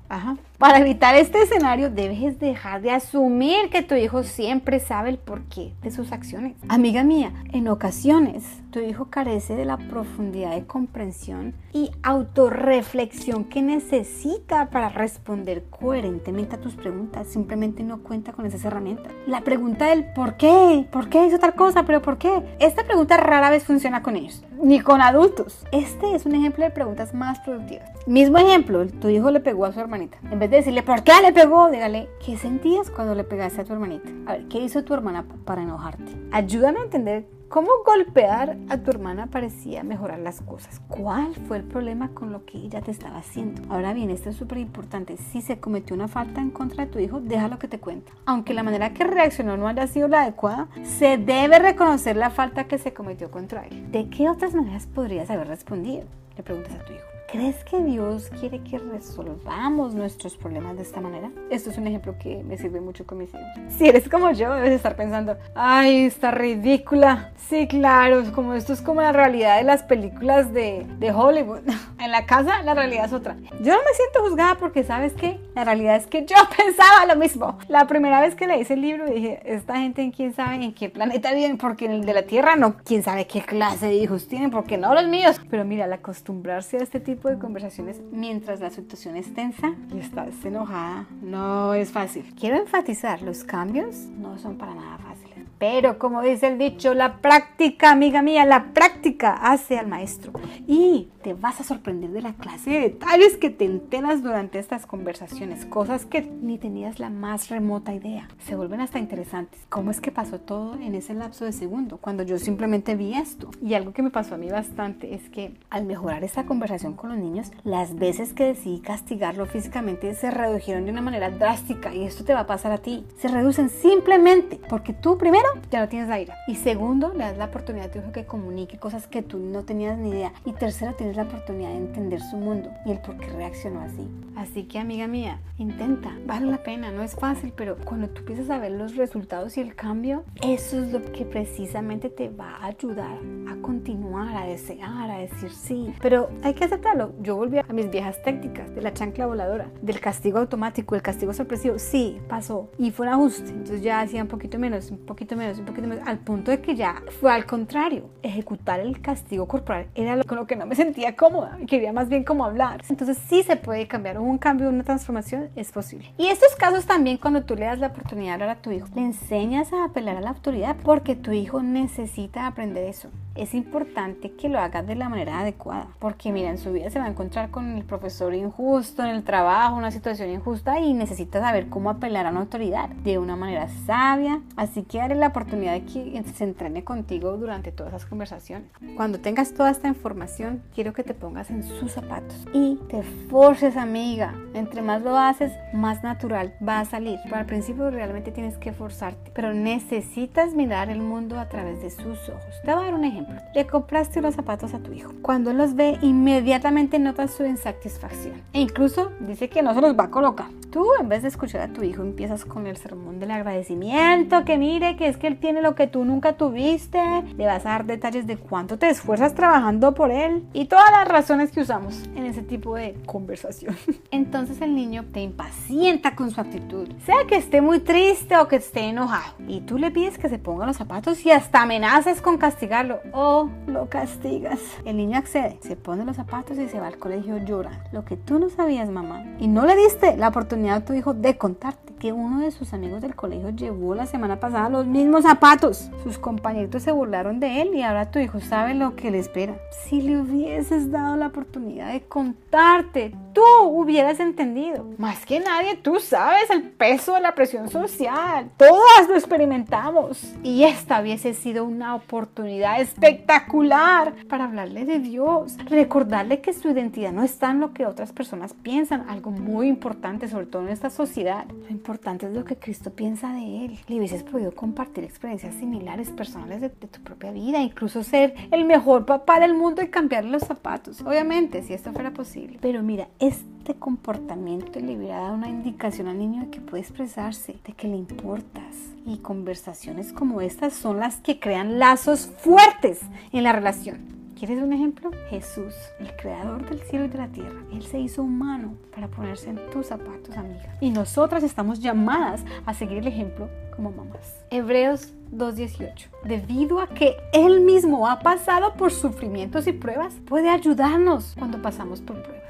Ajá. 0.09 0.37
Para 0.63 0.79
evitar 0.79 1.17
este 1.17 1.43
escenario, 1.43 1.91
debes 1.91 2.39
dejar 2.39 2.83
de 2.83 2.93
asumir 2.93 3.69
que 3.69 3.83
tu 3.83 3.97
hijo 3.97 4.23
siempre 4.23 4.79
sabe 4.79 5.11
el 5.11 5.19
porqué 5.19 5.75
de 5.83 5.91
sus 5.91 6.13
acciones. 6.13 6.55
Amiga 6.69 7.03
mía, 7.03 7.33
en 7.53 7.67
ocasiones 7.67 8.45
tu 8.71 8.79
hijo 8.79 9.07
carece 9.11 9.55
de 9.55 9.67
la 9.67 9.77
profundidad 9.77 10.53
de 10.53 10.67
comprensión 10.67 11.55
y 11.73 11.91
autorreflexión 12.03 13.45
que 13.45 13.61
necesita 13.61 14.71
para 14.71 14.89
responder 14.89 15.65
coherentemente 15.69 16.57
a 16.57 16.61
tus 16.61 16.75
preguntas. 16.75 17.27
Simplemente 17.27 17.83
no 17.83 18.03
cuenta 18.03 18.33
con 18.33 18.47
esas 18.47 18.65
herramientas. 18.65 19.13
La 19.27 19.43
pregunta 19.43 19.87
del 19.87 20.13
por 20.15 20.37
qué, 20.37 20.87
por 20.91 21.09
qué 21.09 21.27
hizo 21.27 21.39
tal 21.39 21.55
cosa, 21.55 21.83
pero 21.83 22.01
por 22.01 22.19
qué. 22.19 22.57
Esta 22.61 22.85
pregunta 22.85 23.17
rara 23.17 23.51
vez 23.51 23.65
funciona 23.65 24.03
con 24.03 24.17
ellos, 24.17 24.43
ni 24.63 24.81
con 24.81 25.03
adultos. 25.03 25.67
Este 25.73 26.15
es 26.15 26.25
un 26.25 26.35
ejemplo 26.35 26.65
de 26.65 26.71
preguntas 26.71 27.13
más 27.13 27.41
productivas. 27.41 27.91
Mismo 28.07 28.39
ejemplo, 28.39 28.87
tu 28.87 29.09
hijo 29.09 29.31
le 29.31 29.41
pegó 29.41 29.67
a 29.67 29.73
su 29.73 29.81
hermanita. 29.81 30.19
De 30.53 30.59
decirle, 30.59 30.83
¿por 30.83 31.03
qué 31.03 31.13
le 31.23 31.33
pegó? 31.33 31.71
Dígale, 31.71 32.11
¿qué 32.25 32.37
sentías 32.37 32.91
cuando 32.91 33.15
le 33.15 33.25
pegaste 33.25 33.63
a 33.63 33.65
tu 33.65 33.73
hermanita? 33.73 34.11
A 34.27 34.37
ver, 34.37 34.49
¿qué 34.49 34.59
hizo 34.59 34.85
tu 34.85 34.93
hermana 34.93 35.25
para 35.47 35.63
enojarte? 35.63 36.13
Ayúdame 36.31 36.81
a 36.81 36.83
entender 36.85 37.27
cómo 37.49 37.71
golpear 37.87 38.59
a 38.69 38.77
tu 38.77 38.91
hermana 38.91 39.29
parecía 39.29 39.83
mejorar 39.83 40.19
las 40.19 40.43
cosas. 40.43 40.81
¿Cuál 40.89 41.35
fue 41.49 41.57
el 41.57 41.65
problema 41.65 42.11
con 42.11 42.33
lo 42.33 42.45
que 42.45 42.59
ella 42.59 42.83
te 42.83 42.91
estaba 42.91 43.17
haciendo? 43.17 43.63
Ahora 43.73 43.95
bien, 43.95 44.11
esto 44.11 44.29
es 44.29 44.37
súper 44.37 44.59
importante. 44.59 45.17
Si 45.17 45.41
se 45.41 45.59
cometió 45.59 45.97
una 45.97 46.09
falta 46.09 46.43
en 46.43 46.51
contra 46.51 46.85
de 46.85 46.93
tu 46.93 46.99
hijo, 46.99 47.21
déjalo 47.21 47.59
que 47.59 47.69
te 47.69 47.81
cuente. 47.81 48.13
Aunque 48.27 48.53
la 48.53 48.63
manera 48.63 48.93
que 48.93 49.05
reaccionó 49.05 49.57
no 49.57 49.69
haya 49.69 49.87
sido 49.87 50.07
la 50.09 50.23
adecuada, 50.23 50.69
se 50.83 51.17
debe 51.17 51.61
reconocer 51.61 52.17
la 52.17 52.29
falta 52.29 52.65
que 52.65 52.77
se 52.77 52.93
cometió 52.93 53.31
contra 53.31 53.67
él. 53.67 53.91
¿De 53.91 54.11
qué 54.11 54.29
otras 54.29 54.55
maneras 54.55 54.87
podrías 54.87 55.31
haber 55.31 55.49
respondido? 55.49 56.05
Le 56.37 56.43
preguntas 56.43 56.75
a 56.75 56.85
tu 56.85 56.93
hijo. 56.93 57.12
¿Crees 57.33 57.65
que 57.65 57.81
Dios 57.81 58.31
quiere 58.39 58.63
que 58.63 58.79
resolvamos 58.79 59.95
nuestros 59.95 60.37
problemas 60.37 60.77
de 60.77 60.83
esta 60.83 61.01
manera? 61.01 61.31
Esto 61.49 61.71
es 61.71 61.79
un 61.79 61.87
ejemplo 61.87 62.15
que 62.19 62.45
me 62.45 62.59
sirve 62.59 62.79
mucho 62.79 63.07
con 63.07 63.17
mis 63.17 63.31
hijos. 63.31 63.47
Si 63.71 63.89
eres 63.89 64.07
como 64.07 64.31
yo, 64.33 64.53
debes 64.53 64.73
estar 64.73 64.97
pensando, 64.97 65.39
ay, 65.55 66.05
está 66.05 66.31
ridícula. 66.31 67.33
Sí, 67.49 67.67
claro, 67.69 68.23
como 68.35 68.53
esto 68.53 68.75
es 68.75 68.83
como 68.83 69.01
la 69.01 69.13
realidad 69.13 69.57
de 69.57 69.65
las 69.65 69.83
películas 69.83 70.53
de, 70.53 70.87
de 70.99 71.11
Hollywood. 71.11 71.61
En 72.03 72.11
la 72.11 72.27
casa 72.27 72.65
la 72.65 72.75
realidad 72.75 73.05
es 73.05 73.13
otra. 73.13 73.37
Yo 73.61 73.75
no 73.75 73.79
me 73.79 73.95
siento 73.95 74.29
juzgada 74.29 74.57
porque, 74.57 74.83
¿sabes 74.83 75.13
qué? 75.13 75.39
La 75.55 75.63
realidad 75.63 75.95
es 75.95 76.09
que 76.09 76.27
yo 76.27 76.35
pensaba 76.57 77.07
lo 77.07 77.15
mismo. 77.15 77.59
La 77.69 77.87
primera 77.87 78.21
vez 78.21 78.35
que 78.35 78.49
leí 78.49 78.63
ese 78.63 78.77
libro 78.77 79.07
dije, 79.07 79.41
esta 79.45 79.77
gente 79.77 80.03
en 80.03 80.11
quién 80.11 80.35
sabe 80.35 80.57
en 80.57 80.75
qué 80.75 80.89
planeta 80.89 81.33
viven, 81.33 81.59
porque 81.59 81.85
en 81.85 81.93
el 81.93 82.05
de 82.05 82.13
la 82.13 82.23
Tierra 82.23 82.57
no, 82.57 82.75
quién 82.85 83.05
sabe 83.05 83.29
qué 83.29 83.43
clase 83.43 83.87
de 83.87 83.95
hijos 83.95 84.27
tienen, 84.27 84.51
porque 84.51 84.79
no 84.79 84.95
los 84.95 85.07
míos. 85.07 85.41
Pero 85.49 85.65
mira, 85.65 85.85
al 85.85 85.93
acostumbrarse 85.93 86.79
a 86.79 86.83
este 86.83 86.99
tipo 86.99 87.22
de 87.29 87.39
conversaciones 87.39 88.01
mientras 88.11 88.61
la 88.61 88.71
situación 88.71 89.17
es 89.17 89.33
tensa 89.35 89.75
y 89.95 89.99
estás 89.99 90.45
enojada, 90.45 91.07
no 91.21 91.75
es 91.75 91.91
fácil. 91.91 92.25
Quiero 92.39 92.57
enfatizar, 92.57 93.23
los 93.23 93.45
cambios 93.45 93.97
no 93.97 94.39
son 94.39 94.57
para 94.57 94.75
nada 94.75 94.99
fáciles. 94.99 95.32
Pero 95.63 95.97
como 95.97 96.23
dice 96.23 96.49
el 96.49 96.59
dicho, 96.59 96.93
la 96.93 97.19
práctica, 97.19 97.93
amiga 97.93 98.21
mía, 98.21 98.45
la 98.45 98.73
práctica 98.73 99.35
hace 99.35 99.79
al 99.79 99.87
maestro. 99.87 100.33
Y 100.67 101.09
te 101.23 101.35
vas 101.35 101.61
a 101.61 101.63
sorprender 101.63 102.11
de 102.11 102.21
la 102.21 102.33
clase 102.33 102.71
de 102.71 102.81
detalles 102.81 103.37
que 103.37 103.49
te 103.49 103.65
enteras 103.65 104.25
durante 104.25 104.59
estas 104.59 104.87
conversaciones, 104.87 105.65
cosas 105.65 106.05
que 106.05 106.23
ni 106.23 106.59
tenías 106.59 106.99
la 106.99 107.11
más 107.11 107.49
remota 107.49 107.95
idea. 107.95 108.29
Se 108.41 108.57
vuelven 108.57 108.81
hasta 108.81 108.99
interesantes. 108.99 109.61
¿Cómo 109.69 109.93
es 109.93 110.01
que 110.01 110.11
pasó 110.11 110.41
todo 110.41 110.75
en 110.75 110.97
ese 110.97 111.15
lapso 111.15 111.45
de 111.45 111.53
segundo? 111.53 111.99
Cuando 111.99 112.25
yo 112.25 112.39
simplemente 112.39 112.97
vi 112.97 113.15
esto. 113.15 113.49
Y 113.63 113.75
algo 113.75 113.93
que 113.93 114.03
me 114.03 114.11
pasó 114.11 114.35
a 114.35 114.39
mí 114.39 114.49
bastante 114.51 115.15
es 115.15 115.31
que 115.31 115.55
al 115.71 115.85
mejorar 115.85 116.25
esta 116.25 116.45
conversación 116.45 116.95
con 116.95 117.11
los 117.11 117.19
niños, 117.21 117.53
las 117.63 117.95
veces 117.95 118.33
que 118.33 118.47
decidí 118.47 118.81
castigarlo 118.81 119.47
físicamente 119.47 120.13
se 120.17 120.33
redujeron 120.33 120.87
de 120.87 120.91
una 120.91 121.03
manera 121.03 121.31
drástica 121.31 121.95
y 121.95 122.03
esto 122.03 122.25
te 122.25 122.35
va 122.35 122.41
a 122.41 122.47
pasar 122.49 122.73
a 122.73 122.79
ti. 122.79 123.07
Se 123.19 123.29
reducen 123.29 123.69
simplemente 123.69 124.59
porque 124.69 124.93
tú 124.93 125.17
primero 125.17 125.52
ya 125.71 125.81
no 125.81 125.89
tienes 125.89 126.09
la 126.09 126.21
ira 126.21 126.37
y 126.47 126.57
segundo 126.57 127.13
le 127.13 127.25
das 127.25 127.37
la 127.37 127.47
oportunidad 127.47 127.87
a 127.87 127.91
tu 127.91 127.99
hijo 127.99 128.13
que 128.13 128.27
comunique 128.27 128.79
cosas 128.79 129.07
que 129.07 129.23
tú 129.23 129.39
no 129.39 129.65
tenías 129.65 129.99
ni 129.99 130.11
idea 130.11 130.33
y 130.45 130.53
tercero 130.53 130.95
tienes 130.95 131.17
la 131.17 131.25
oportunidad 131.25 131.71
de 131.71 131.77
entender 131.77 132.21
su 132.21 132.37
mundo 132.37 132.71
y 132.85 132.93
el 132.93 132.99
por 132.99 133.17
qué 133.19 133.29
reaccionó 133.29 133.81
así. 133.81 134.09
Así 134.37 134.65
que 134.65 134.79
amiga 134.79 135.07
mía, 135.07 135.41
intenta, 135.59 136.17
vale 136.27 136.47
la 136.47 136.63
pena, 136.63 136.91
no 136.91 137.03
es 137.03 137.15
fácil, 137.15 137.53
pero 137.55 137.77
cuando 137.85 138.09
tú 138.09 138.21
empiezas 138.21 138.51
a 138.51 138.59
ver 138.59 138.73
los 138.73 138.97
resultados 138.97 139.57
y 139.57 139.61
el 139.61 139.75
cambio, 139.75 140.25
eso 140.43 140.83
es 140.83 140.93
lo 140.93 141.03
que 141.13 141.25
precisamente 141.25 142.09
te 142.09 142.31
va 142.31 142.57
a 142.57 142.67
ayudar 142.67 143.19
a 143.49 143.57
continuar, 143.61 144.35
a 144.37 144.47
desear, 144.47 145.11
a 145.11 145.19
decir 145.19 145.51
sí. 145.51 145.95
Pero 146.01 146.31
hay 146.43 146.55
que 146.55 146.65
aceptarlo. 146.65 147.13
Yo 147.21 147.37
volví 147.37 147.59
a 147.59 147.73
mis 147.73 147.91
viejas 147.91 148.23
técnicas 148.23 148.75
de 148.75 148.81
la 148.81 148.95
chancla 148.95 149.27
voladora, 149.27 149.71
del 149.83 150.01
castigo 150.01 150.39
automático, 150.39 150.95
el 150.95 151.03
castigo 151.03 151.33
sorpresivo. 151.33 151.79
Sí, 151.79 152.19
pasó 152.29 152.71
y 152.79 152.91
fue 152.91 153.07
un 153.07 153.13
ajuste. 153.13 153.51
Entonces 153.51 153.83
ya 153.83 154.01
hacía 154.01 154.23
un 154.23 154.29
poquito 154.29 154.59
menos, 154.59 154.91
un 154.91 154.99
poquito 154.99 155.37
menos 155.37 155.42
menos, 155.43 155.59
un 155.59 155.65
poquito 155.65 155.89
al 156.05 156.19
punto 156.19 156.51
de 156.51 156.61
que 156.61 156.75
ya 156.75 157.03
fue 157.21 157.33
al 157.33 157.47
contrario. 157.47 158.11
Ejecutar 158.23 158.81
el 158.81 159.01
castigo 159.01 159.47
corporal 159.47 159.89
era 159.95 160.17
lo 160.17 160.25
con 160.25 160.39
lo 160.39 160.47
que 160.47 160.57
no 160.57 160.67
me 160.67 160.75
sentía 160.75 161.17
cómoda. 161.17 161.59
Quería 161.67 161.93
más 161.93 162.09
bien 162.09 162.25
como 162.25 162.45
hablar. 162.45 162.83
Entonces 162.89 163.19
sí 163.29 163.43
se 163.43 163.57
puede 163.57 163.87
cambiar. 163.87 164.19
Un 164.19 164.39
cambio, 164.39 164.69
una 164.69 164.85
transformación 164.85 165.51
es 165.57 165.73
posible. 165.73 166.13
Y 166.19 166.29
estos 166.29 166.55
casos 166.57 166.87
también 166.87 167.19
cuando 167.19 167.45
tú 167.45 167.57
le 167.57 167.67
das 167.67 167.79
la 167.79 167.89
oportunidad 167.89 168.29
de 168.29 168.33
hablar 168.45 168.51
a 168.51 168.63
tu 168.63 168.71
hijo, 168.71 168.89
le 168.95 169.03
enseñas 169.03 169.73
a 169.73 169.85
apelar 169.85 170.17
a 170.17 170.21
la 170.21 170.31
autoridad 170.31 170.77
porque 170.83 171.17
tu 171.17 171.33
hijo 171.33 171.63
necesita 171.63 172.47
aprender 172.47 172.85
eso 172.85 173.11
es 173.35 173.55
importante 173.55 174.33
que 174.33 174.49
lo 174.49 174.59
hagas 174.59 174.87
de 174.87 174.95
la 174.95 175.09
manera 175.09 175.41
adecuada, 175.41 175.89
porque 175.99 176.33
mira, 176.33 176.51
en 176.51 176.59
su 176.59 176.73
vida 176.73 176.91
se 176.91 176.99
va 176.99 177.07
a 177.07 177.09
encontrar 177.09 177.51
con 177.51 177.77
el 177.77 177.85
profesor 177.85 178.35
injusto, 178.35 179.03
en 179.03 179.11
el 179.11 179.25
trabajo, 179.25 179.77
una 179.77 179.91
situación 179.91 180.31
injusta 180.31 180.81
y 180.81 180.93
necesita 180.93 181.41
saber 181.41 181.69
cómo 181.69 181.91
apelar 181.91 182.27
a 182.27 182.31
una 182.31 182.41
autoridad 182.41 182.89
de 182.89 183.19
una 183.19 183.37
manera 183.37 183.69
sabia, 183.87 184.41
así 184.57 184.83
que 184.83 184.99
dale 184.99 185.15
la 185.15 185.29
oportunidad 185.29 185.73
de 185.73 185.85
que 185.85 186.23
se 186.35 186.45
entrene 186.45 186.85
contigo 186.85 187.37
durante 187.37 187.73
todas 187.73 187.95
esas 187.95 188.07
conversaciones. 188.07 188.69
Cuando 188.97 189.21
tengas 189.21 189.55
toda 189.55 189.71
esta 189.71 189.89
información, 189.89 190.63
quiero 190.75 190.93
que 190.93 191.05
te 191.05 191.15
pongas 191.15 191.51
en 191.51 191.63
sus 191.63 191.93
zapatos 191.93 192.47
y 192.53 192.77
te 192.89 193.03
forces, 193.03 193.77
amiga. 193.77 194.35
Entre 194.55 194.83
más 194.83 195.03
lo 195.03 195.17
haces, 195.17 195.53
más 195.73 196.03
natural 196.03 196.55
va 196.67 196.81
a 196.81 196.85
salir. 196.85 197.19
Pero 197.25 197.37
al 197.37 197.47
principio 197.47 197.91
realmente 197.91 198.33
tienes 198.33 198.59
que 198.59 198.73
forzarte, 198.73 199.31
pero 199.35 199.55
necesitas 199.55 200.55
mirar 200.55 200.91
el 200.91 201.01
mundo 201.01 201.39
a 201.39 201.49
través 201.49 201.81
de 201.83 201.91
sus 201.91 202.29
ojos. 202.29 202.61
Te 202.65 202.73
voy 202.73 202.83
a 202.83 202.87
dar 202.87 202.95
un 202.95 203.05
ejemplo 203.05 203.22
le 203.55 203.67
compraste 203.67 204.19
unos 204.19 204.35
zapatos 204.35 204.75
a 204.75 204.79
tu 204.79 204.93
hijo. 204.93 205.13
Cuando 205.23 205.53
los 205.53 205.75
ve, 205.75 205.99
inmediatamente 206.03 206.99
notas 206.99 207.33
su 207.33 207.45
insatisfacción. 207.45 208.43
E 208.53 208.61
incluso 208.61 209.13
dice 209.21 209.49
que 209.49 209.63
no 209.63 209.75
se 209.75 209.81
los 209.81 209.99
va 209.99 210.05
a 210.05 210.11
colocar. 210.11 210.47
Tú, 210.71 210.87
en 210.99 211.09
vez 211.09 211.21
de 211.21 211.29
escuchar 211.29 211.61
a 211.61 211.69
tu 211.69 211.83
hijo, 211.83 212.03
empiezas 212.03 212.47
con 212.47 212.67
el 212.67 212.79
sermón 212.79 213.21
del 213.21 213.31
agradecimiento, 213.31 214.45
que 214.47 214.57
mire 214.57 214.97
que 214.97 215.07
es 215.07 215.19
que 215.19 215.27
él 215.27 215.39
tiene 215.39 215.61
lo 215.61 215.75
que 215.75 215.87
tú 215.87 216.05
nunca 216.05 216.39
tuviste. 216.39 216.99
Le 217.37 217.45
vas 217.45 217.67
a 217.67 217.71
dar 217.71 217.85
detalles 217.85 218.27
de 218.27 218.39
cuánto 218.39 218.79
te 218.79 218.89
esfuerzas 218.89 219.35
trabajando 219.35 219.95
por 219.95 220.11
él 220.11 220.45
y 220.55 220.65
todas 220.65 220.91
las 220.91 221.07
razones 221.07 221.51
que 221.51 221.61
usamos 221.61 222.03
en 222.17 222.25
ese 222.25 222.43
tipo 222.43 222.75
de 222.75 222.95
conversación. 223.05 223.77
Entonces 224.11 224.63
el 224.63 224.75
niño 224.75 225.05
te 225.13 225.21
impacienta 225.21 226.17
con 226.17 226.31
su 226.31 226.41
actitud, 226.41 226.89
sea 227.05 227.27
que 227.29 227.37
esté 227.37 227.61
muy 227.61 227.81
triste 227.81 228.37
o 228.39 228.49
que 228.49 228.57
esté 228.57 228.81
enojado. 228.81 229.35
Y 229.47 229.61
tú 229.61 229.77
le 229.77 229.91
pides 229.91 230.17
que 230.17 230.31
se 230.31 230.39
ponga 230.39 230.65
los 230.65 230.79
zapatos 230.79 231.25
y 231.27 231.31
hasta 231.31 231.63
amenazas 231.63 232.23
con 232.23 232.39
castigarlo 232.39 233.01
o 233.13 233.49
lo 233.67 233.89
castigas. 233.89 234.61
El 234.85 234.97
niño 234.97 235.19
accede, 235.19 235.59
se 235.63 235.77
pone 235.77 236.05
los 236.05 236.17
zapatos 236.17 236.59
y 236.59 236.69
se 236.69 236.81
va 236.81 236.89
al 236.89 236.99
colegio 236.99 237.39
llorando. 237.39 237.83
Lo 237.93 238.05
que 238.05 238.17
tú 238.17 238.39
no 238.39 238.49
sabías, 238.49 238.89
mamá, 238.91 239.25
y 239.39 239.49
no 239.49 239.67
le 239.67 239.77
diste 239.77 240.17
la 240.17 240.29
oportunidad 240.29 240.77
a 240.77 240.85
tu 240.85 240.93
hijo 240.95 241.15
de 241.15 241.37
contarte 241.37 241.93
que 242.03 242.13
uno 242.13 242.41
de 242.41 242.51
sus 242.51 242.73
amigos 242.73 243.01
del 243.01 243.15
colegio 243.15 243.51
llevó 243.51 243.95
la 243.95 244.07
semana 244.07 244.41
pasada 244.41 244.69
los 244.69 244.87
mismos 244.87 245.23
zapatos. 245.23 245.89
Sus 246.03 246.19
compañeritos 246.19 246.83
se 246.83 246.91
burlaron 246.91 247.39
de 247.39 247.63
él 247.63 247.77
y 247.77 247.83
ahora 247.83 248.11
tu 248.11 248.19
hijo 248.19 248.41
sabe 248.41 248.75
lo 248.75 248.97
que 248.97 249.13
le 249.13 249.21
espera. 249.21 249.55
Si 249.85 250.03
le 250.03 250.21
hubieses 250.21 250.91
dado 250.91 251.17
la 251.17 251.29
oportunidad 251.29 251.93
de 251.93 252.01
contarte, 252.01 253.15
tú 253.33 253.43
hubieras 253.69 254.19
entendido. 254.19 254.85
Más 254.99 255.25
que 255.25 255.39
nadie, 255.39 255.77
tú 255.77 256.01
sabes 256.01 256.51
el 256.51 256.71
peso 256.71 257.15
de 257.15 257.21
la 257.21 257.37
presión 257.37 257.69
social. 257.69 258.51
Todas 258.57 259.09
lo 259.09 259.15
experimentamos. 259.15 260.35
Y 260.43 260.65
esta 260.65 261.01
hubiese 261.01 261.35
sido 261.35 261.65
una 261.65 261.95
oportunidad 261.95 262.81
espectacular 263.03 264.15
para 264.29 264.45
hablarle 264.45 264.85
de 264.85 265.01
Dios. 265.01 265.57
Recordarle 265.67 266.41
que 266.41 266.53
su 266.53 266.71
identidad 266.71 267.13
no 267.13 267.23
está 267.23 267.51
en 267.51 267.61
lo 267.61 267.73
que 267.73 267.87
otras 267.87 268.13
personas 268.13 268.55
piensan. 268.55 269.09
Algo 269.09 269.31
muy 269.31 269.69
importante, 269.69 270.29
sobre 270.29 270.47
todo 270.47 270.63
en 270.63 270.69
esta 270.69 270.91
sociedad. 270.91 271.47
Lo 271.47 271.71
importante 271.71 272.27
es 272.27 272.33
lo 272.33 272.45
que 272.45 272.57
Cristo 272.57 272.91
piensa 272.91 273.33
de 273.33 273.65
él. 273.65 273.79
Le 273.89 273.97
hubieses 273.97 274.23
podido 274.23 274.53
compartir 274.55 275.05
experiencias 275.05 275.55
similares, 275.55 276.11
personales 276.11 276.61
de, 276.61 276.69
de 276.69 276.87
tu 276.87 277.01
propia 277.01 277.33
vida. 277.33 277.61
Incluso 277.61 278.03
ser 278.05 278.35
el 278.51 278.65
mejor 278.65 279.05
papá 279.05 279.41
del 279.41 279.55
mundo 279.55 279.83
y 279.83 279.89
cambiarle 279.89 280.31
los 280.31 280.43
zapatos. 280.43 281.01
Obviamente, 281.03 281.63
si 281.63 281.75
esto 281.75 281.93
fuera 281.93 282.13
posible. 282.13 282.59
Pero 282.61 282.83
mira, 282.83 283.09
este 283.19 283.75
comportamiento 283.75 284.79
le 284.81 284.97
hubiera 284.97 285.21
dado 285.21 285.35
una 285.35 285.49
indicación 285.49 286.07
al 286.09 286.19
niño 286.19 286.43
de 286.43 286.51
que 286.51 286.61
puede 286.61 286.83
expresarse, 286.83 287.57
de 287.65 287.73
que 287.73 287.89
le 287.89 287.97
importas. 287.97 288.62
Y 289.05 289.19
conversaciones 289.19 290.13
como 290.13 290.41
estas 290.41 290.73
son 290.75 290.99
las 291.01 291.17
que 291.17 291.41
crean 291.41 291.79
lazos 291.79 292.31
fuertes 292.39 293.01
en 293.33 293.43
la 293.45 293.53
relación. 293.53 294.13
¿Quieres 294.43 294.61
un 294.61 294.73
ejemplo? 294.73 295.13
Jesús, 295.31 295.73
el 296.01 296.17
creador 296.17 296.69
del 296.69 296.81
cielo 296.81 297.05
y 297.05 297.09
de 297.09 297.19
la 297.19 297.29
tierra. 297.29 297.61
Él 297.73 297.85
se 297.85 298.01
hizo 298.01 298.25
humano 298.25 298.75
para 298.93 299.07
ponerse 299.07 299.51
en 299.51 299.71
tus 299.71 299.87
zapatos, 299.87 300.37
amiga. 300.37 300.77
Y 300.81 300.91
nosotras 300.91 301.45
estamos 301.45 301.79
llamadas 301.79 302.45
a 302.67 302.75
seguir 302.75 302.99
el 302.99 303.07
ejemplo 303.07 303.49
como 303.77 303.93
mamás. 303.93 304.45
Hebreos 304.51 305.13
2.18. 305.33 306.09
Debido 306.25 306.81
a 306.81 306.89
que 306.89 307.17
Él 307.33 307.61
mismo 307.61 308.09
ha 308.09 308.19
pasado 308.19 308.75
por 308.75 308.91
sufrimientos 308.91 309.69
y 309.69 309.73
pruebas, 309.73 310.15
puede 310.27 310.49
ayudarnos 310.49 311.37
cuando 311.39 311.63
pasamos 311.63 312.01
por 312.01 312.21
pruebas. 312.21 312.42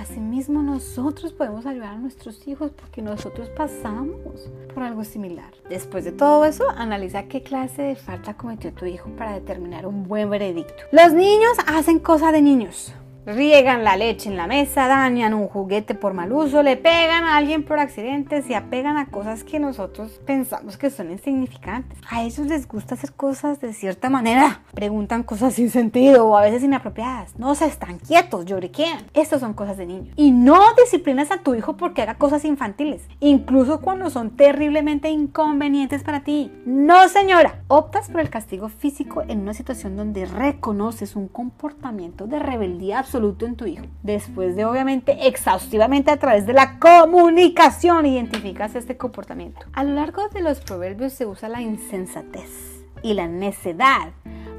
Asimismo, 0.00 0.62
nosotros 0.62 1.34
podemos 1.34 1.66
ayudar 1.66 1.92
a 1.92 1.98
nuestros 1.98 2.48
hijos 2.48 2.70
porque 2.70 3.02
nosotros 3.02 3.50
pasamos 3.50 4.50
por 4.72 4.82
algo 4.82 5.04
similar. 5.04 5.52
Después 5.68 6.06
de 6.06 6.12
todo 6.12 6.46
eso, 6.46 6.64
analiza 6.70 7.24
qué 7.24 7.42
clase 7.42 7.82
de 7.82 7.96
falta 7.96 8.32
cometió 8.34 8.72
tu 8.72 8.86
hijo 8.86 9.10
para 9.10 9.34
determinar 9.34 9.86
un 9.86 10.08
buen 10.08 10.30
veredicto. 10.30 10.72
Los 10.90 11.12
niños 11.12 11.52
hacen 11.66 11.98
cosas 11.98 12.32
de 12.32 12.40
niños 12.40 12.94
riegan 13.26 13.84
la 13.84 13.96
leche 13.96 14.28
en 14.28 14.36
la 14.36 14.46
mesa, 14.46 14.88
dañan 14.88 15.34
un 15.34 15.48
juguete 15.48 15.94
por 15.94 16.14
mal 16.14 16.32
uso, 16.32 16.62
le 16.62 16.76
pegan 16.76 17.24
a 17.24 17.36
alguien 17.36 17.64
por 17.64 17.78
accidente, 17.78 18.42
se 18.42 18.56
apegan 18.56 18.96
a 18.96 19.06
cosas 19.06 19.44
que 19.44 19.60
nosotros 19.60 20.20
pensamos 20.24 20.76
que 20.76 20.90
son 20.90 21.10
insignificantes. 21.10 21.98
A 22.10 22.22
ellos 22.22 22.46
les 22.46 22.66
gusta 22.66 22.94
hacer 22.94 23.12
cosas 23.12 23.60
de 23.60 23.72
cierta 23.72 24.10
manera, 24.10 24.62
preguntan 24.74 25.22
cosas 25.22 25.54
sin 25.54 25.70
sentido 25.70 26.26
o 26.26 26.36
a 26.36 26.42
veces 26.42 26.62
inapropiadas, 26.62 27.38
no 27.38 27.54
se 27.54 27.66
están 27.66 27.98
quietos, 27.98 28.46
lloriquean. 28.46 29.06
Estas 29.14 29.40
son 29.40 29.54
cosas 29.54 29.76
de 29.76 29.86
niños. 29.86 30.14
Y 30.16 30.30
no 30.30 30.60
disciplinas 30.74 31.30
a 31.30 31.38
tu 31.38 31.54
hijo 31.54 31.76
porque 31.76 32.02
haga 32.02 32.14
cosas 32.14 32.44
infantiles, 32.44 33.02
incluso 33.20 33.80
cuando 33.80 34.10
son 34.10 34.30
terriblemente 34.30 35.10
inconvenientes 35.10 36.02
para 36.02 36.24
ti. 36.24 36.52
No, 36.64 37.08
señora. 37.08 37.62
Optas 37.68 38.08
por 38.08 38.20
el 38.20 38.30
castigo 38.30 38.68
físico 38.68 39.22
en 39.28 39.40
una 39.40 39.54
situación 39.54 39.96
donde 39.96 40.24
reconoces 40.26 41.16
un 41.16 41.28
comportamiento 41.28 42.26
de 42.26 42.38
rebeldía 42.38 43.04
absoluta 43.10 43.44
en 43.44 43.56
tu 43.56 43.66
hijo. 43.66 43.86
Después 44.04 44.54
de 44.54 44.64
obviamente 44.64 45.26
exhaustivamente 45.26 46.12
a 46.12 46.18
través 46.18 46.46
de 46.46 46.52
la 46.52 46.78
comunicación 46.78 48.06
identificas 48.06 48.76
este 48.76 48.96
comportamiento. 48.96 49.66
A 49.72 49.82
lo 49.82 49.94
largo 49.94 50.28
de 50.28 50.40
los 50.40 50.60
proverbios 50.60 51.12
se 51.12 51.26
usa 51.26 51.48
la 51.48 51.60
insensatez 51.60 52.84
y 53.02 53.14
la 53.14 53.26
necedad 53.26 54.12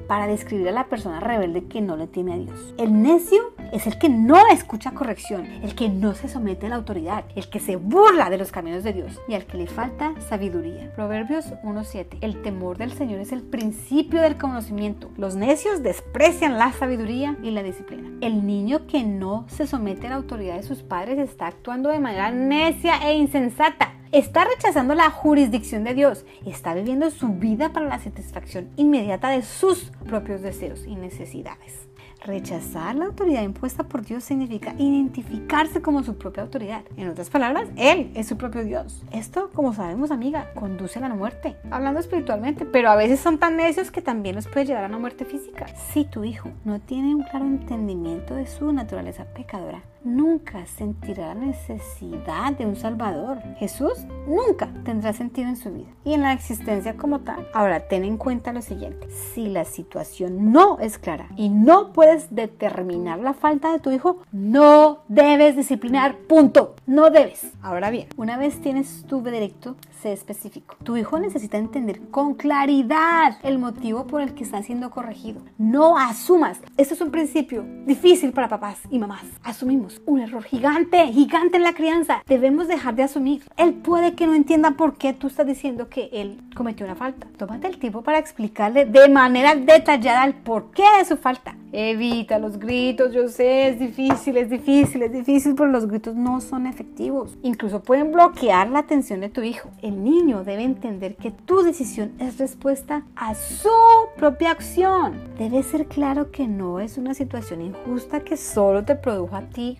para 0.06 0.28
describir 0.28 0.68
a 0.68 0.74
la 0.74 0.90
persona 0.90 1.22
rebelde 1.22 1.64
que 1.64 1.80
no 1.80 1.96
le 1.96 2.08
teme 2.08 2.34
a 2.34 2.38
Dios. 2.38 2.74
El 2.78 3.02
necio 3.02 3.54
es 3.72 3.88
el 3.88 3.98
que 3.98 4.10
no 4.10 4.38
escucha 4.52 4.92
corrección, 4.92 5.46
el 5.64 5.76
que 5.76 5.90
no 5.90 6.14
se 6.14 6.28
somete 6.28 6.66
a 6.66 6.70
la 6.70 6.76
autoridad, 6.76 7.26
el 7.36 7.50
que 7.50 7.60
se 7.60 7.76
burla 7.76 8.30
de 8.30 8.38
los 8.38 8.52
caminos 8.52 8.84
de 8.84 8.94
Dios 8.94 9.20
y 9.28 9.34
al 9.34 9.46
que 9.46 9.58
le 9.58 9.68
falta 9.68 10.14
sabiduría. 10.30 10.92
Proverbios 10.96 11.54
1.7. 11.64 12.18
El 12.22 12.42
temor 12.42 12.78
del 12.78 12.92
Señor 12.92 13.20
es 13.20 13.32
el 13.32 13.42
principio 13.42 14.22
del 14.22 14.38
conocimiento. 14.38 15.12
Los 15.18 15.36
necios 15.36 15.84
desprecian 15.84 16.58
la 16.58 16.72
sabiduría 16.74 17.38
y 17.44 17.52
la 17.52 17.64
disciplina. 17.64 18.10
El 18.22 18.46
niño 18.46 18.88
que 18.88 19.04
no 19.04 19.46
se 19.48 19.68
somete 19.68 20.08
a 20.08 20.12
la 20.12 20.16
autoridad 20.18 20.58
de 20.58 20.64
sus 20.64 20.84
padres 20.84 21.18
está 21.20 21.48
actuando 21.48 21.90
de 21.90 22.00
manera 22.00 22.32
necia 22.32 23.10
e 23.10 23.16
insensata 23.16 23.94
está 24.12 24.44
rechazando 24.44 24.94
la 24.94 25.10
jurisdicción 25.10 25.84
de 25.86 25.94
Dios, 25.94 26.26
está 26.46 26.74
viviendo 26.74 27.10
su 27.12 27.30
vida 27.30 27.72
para 27.72 27.88
la 27.88 28.00
satisfacción 28.00 28.70
inmediata 28.76 29.30
de 29.30 29.42
sus 29.42 29.92
propios 30.06 30.42
deseos 30.42 30.86
y 30.86 30.96
necesidades. 30.96 31.91
Rechazar 32.24 32.96
la 32.96 33.06
autoridad 33.06 33.42
impuesta 33.42 33.84
por 33.84 34.06
Dios 34.06 34.24
significa 34.24 34.76
identificarse 34.78 35.82
como 35.82 36.04
su 36.04 36.20
propia 36.20 36.44
autoridad. 36.44 36.84
En 36.96 37.10
otras 37.10 37.32
palabras, 37.32 37.68
Él 37.78 38.12
es 38.14 38.28
su 38.28 38.38
propio 38.38 38.64
Dios. 38.64 39.02
Esto, 39.12 39.50
como 39.56 39.74
sabemos, 39.74 40.12
amiga, 40.12 40.54
conduce 40.54 41.00
a 41.00 41.10
la 41.10 41.16
muerte. 41.16 41.56
Hablando 41.72 42.00
espiritualmente, 42.00 42.64
pero 42.66 42.92
a 42.92 42.96
veces 42.96 43.20
son 43.20 43.40
tan 43.40 43.58
necios 43.58 43.90
que 43.90 44.04
también 44.04 44.36
los 44.36 44.48
puede 44.48 44.68
llevar 44.68 44.84
a 44.84 44.88
una 44.88 45.00
muerte 45.00 45.26
física. 45.26 45.66
Si 45.92 46.06
tu 46.06 46.24
hijo 46.24 46.50
no 46.64 46.80
tiene 46.80 47.16
un 47.16 47.24
claro 47.24 47.46
entendimiento 47.46 48.36
de 48.36 48.46
su 48.46 48.72
naturaleza 48.72 49.26
pecadora, 49.26 49.82
nunca 50.04 50.66
sentirá 50.66 51.34
necesidad 51.34 52.54
de 52.58 52.66
un 52.66 52.76
Salvador. 52.76 53.40
Jesús 53.58 53.94
nunca 54.28 54.70
tendrá 54.84 55.14
sentido 55.14 55.50
en 55.50 55.56
su 55.56 55.72
vida 55.72 55.90
y 56.04 56.14
en 56.14 56.22
la 56.22 56.34
existencia 56.34 56.98
como 56.98 57.20
tal. 57.20 57.48
Ahora, 57.54 57.88
ten 57.88 58.04
en 58.04 58.18
cuenta 58.18 58.54
lo 58.54 58.62
siguiente. 58.62 59.10
Si 59.10 59.48
la 59.48 59.66
situación 59.66 60.52
no 60.52 60.80
es 60.80 60.98
clara 60.98 61.30
y 61.38 61.50
no 61.50 61.94
puedes 61.94 62.34
determinar 62.34 63.20
la 63.20 63.34
falta 63.34 63.72
de 63.72 63.80
tu 63.80 63.92
hijo, 63.92 64.22
no 64.32 65.00
debes 65.08 65.56
disciplinar. 65.56 66.18
Punto. 66.18 66.76
No 66.86 67.10
debes. 67.10 67.52
Ahora 67.62 67.90
bien, 67.90 68.08
una 68.18 68.38
vez 68.38 68.62
tienes 68.62 69.06
tu 69.08 69.22
veredicto, 69.22 69.76
sé 70.02 70.12
específico. 70.12 70.76
Tu 70.84 70.98
hijo 70.98 71.20
necesita 71.20 71.58
entender 71.58 72.02
con 72.10 72.34
claridad 72.34 73.38
el 73.44 73.60
motivo 73.60 74.08
por 74.08 74.22
el 74.22 74.34
que 74.34 74.44
está 74.44 74.62
siendo 74.64 74.90
corregido. 74.90 75.42
No 75.58 75.98
asumas. 75.98 76.60
Esto 76.78 76.94
es 76.94 77.02
un 77.02 77.12
principio 77.12 77.64
difícil 77.86 78.32
para 78.32 78.50
papás 78.50 78.80
y 78.90 79.00
mamás. 79.00 79.26
Asumimos 79.44 79.91
un 80.06 80.22
error 80.22 80.44
gigante, 80.44 81.08
gigante 81.12 81.58
en 81.58 81.64
la 81.64 81.74
crianza. 81.74 82.24
Debemos 82.28 82.68
dejar 82.68 82.96
de 82.96 83.04
asumir. 83.04 83.44
Él 83.58 83.74
puede 83.74 84.14
que 84.14 84.28
no 84.28 84.34
entienda 84.34 84.72
por 84.72 84.98
qué 84.98 85.14
tú 85.14 85.28
estás 85.28 85.48
diciendo 85.48 85.90
que 85.90 86.10
él 86.14 86.40
cometió 86.56 86.86
una 86.86 86.96
falta. 86.96 87.28
Tómate 87.38 87.68
el 87.68 87.80
tiempo 87.80 88.02
para 88.02 88.20
explicarle 88.20 88.86
de 88.86 89.10
manera 89.10 89.56
detallada 89.56 90.26
el 90.26 90.34
porqué 90.36 90.84
de 91.00 91.06
su 91.06 91.18
falta. 91.18 91.56
Evita 91.74 92.38
los 92.38 92.60
gritos, 92.60 93.14
yo 93.14 93.30
sé, 93.30 93.70
es 93.70 93.80
difícil, 93.80 94.36
es 94.36 94.50
difícil, 94.50 95.04
es 95.04 95.12
difícil, 95.12 95.56
pero 95.56 95.70
los 95.70 95.88
gritos 95.88 96.16
no 96.16 96.42
son 96.42 96.68
efectivos. 96.68 97.38
Incluso 97.44 97.82
pueden 97.82 98.12
bloquear 98.12 98.70
la 98.70 98.80
atención 98.80 99.22
de 99.22 99.30
tu 99.30 99.42
hijo. 99.42 99.70
El 99.82 100.04
niño 100.04 100.44
debe 100.44 100.64
entender 100.64 101.16
que 101.16 101.32
tu 101.32 101.64
decisión 101.64 102.12
es 102.20 102.38
respuesta 102.38 103.04
a 103.16 103.36
su 103.36 103.70
propia 104.18 104.52
acción. 104.52 105.14
Debe 105.38 105.64
ser 105.64 105.88
claro 105.88 106.32
que 106.32 106.48
no 106.48 106.80
es 106.80 106.98
una 106.98 107.14
situación 107.14 107.62
injusta 107.62 108.20
que 108.20 108.38
solo 108.38 108.84
te 108.84 108.96
produjo 108.96 109.36
a 109.36 109.42
ti 109.42 109.80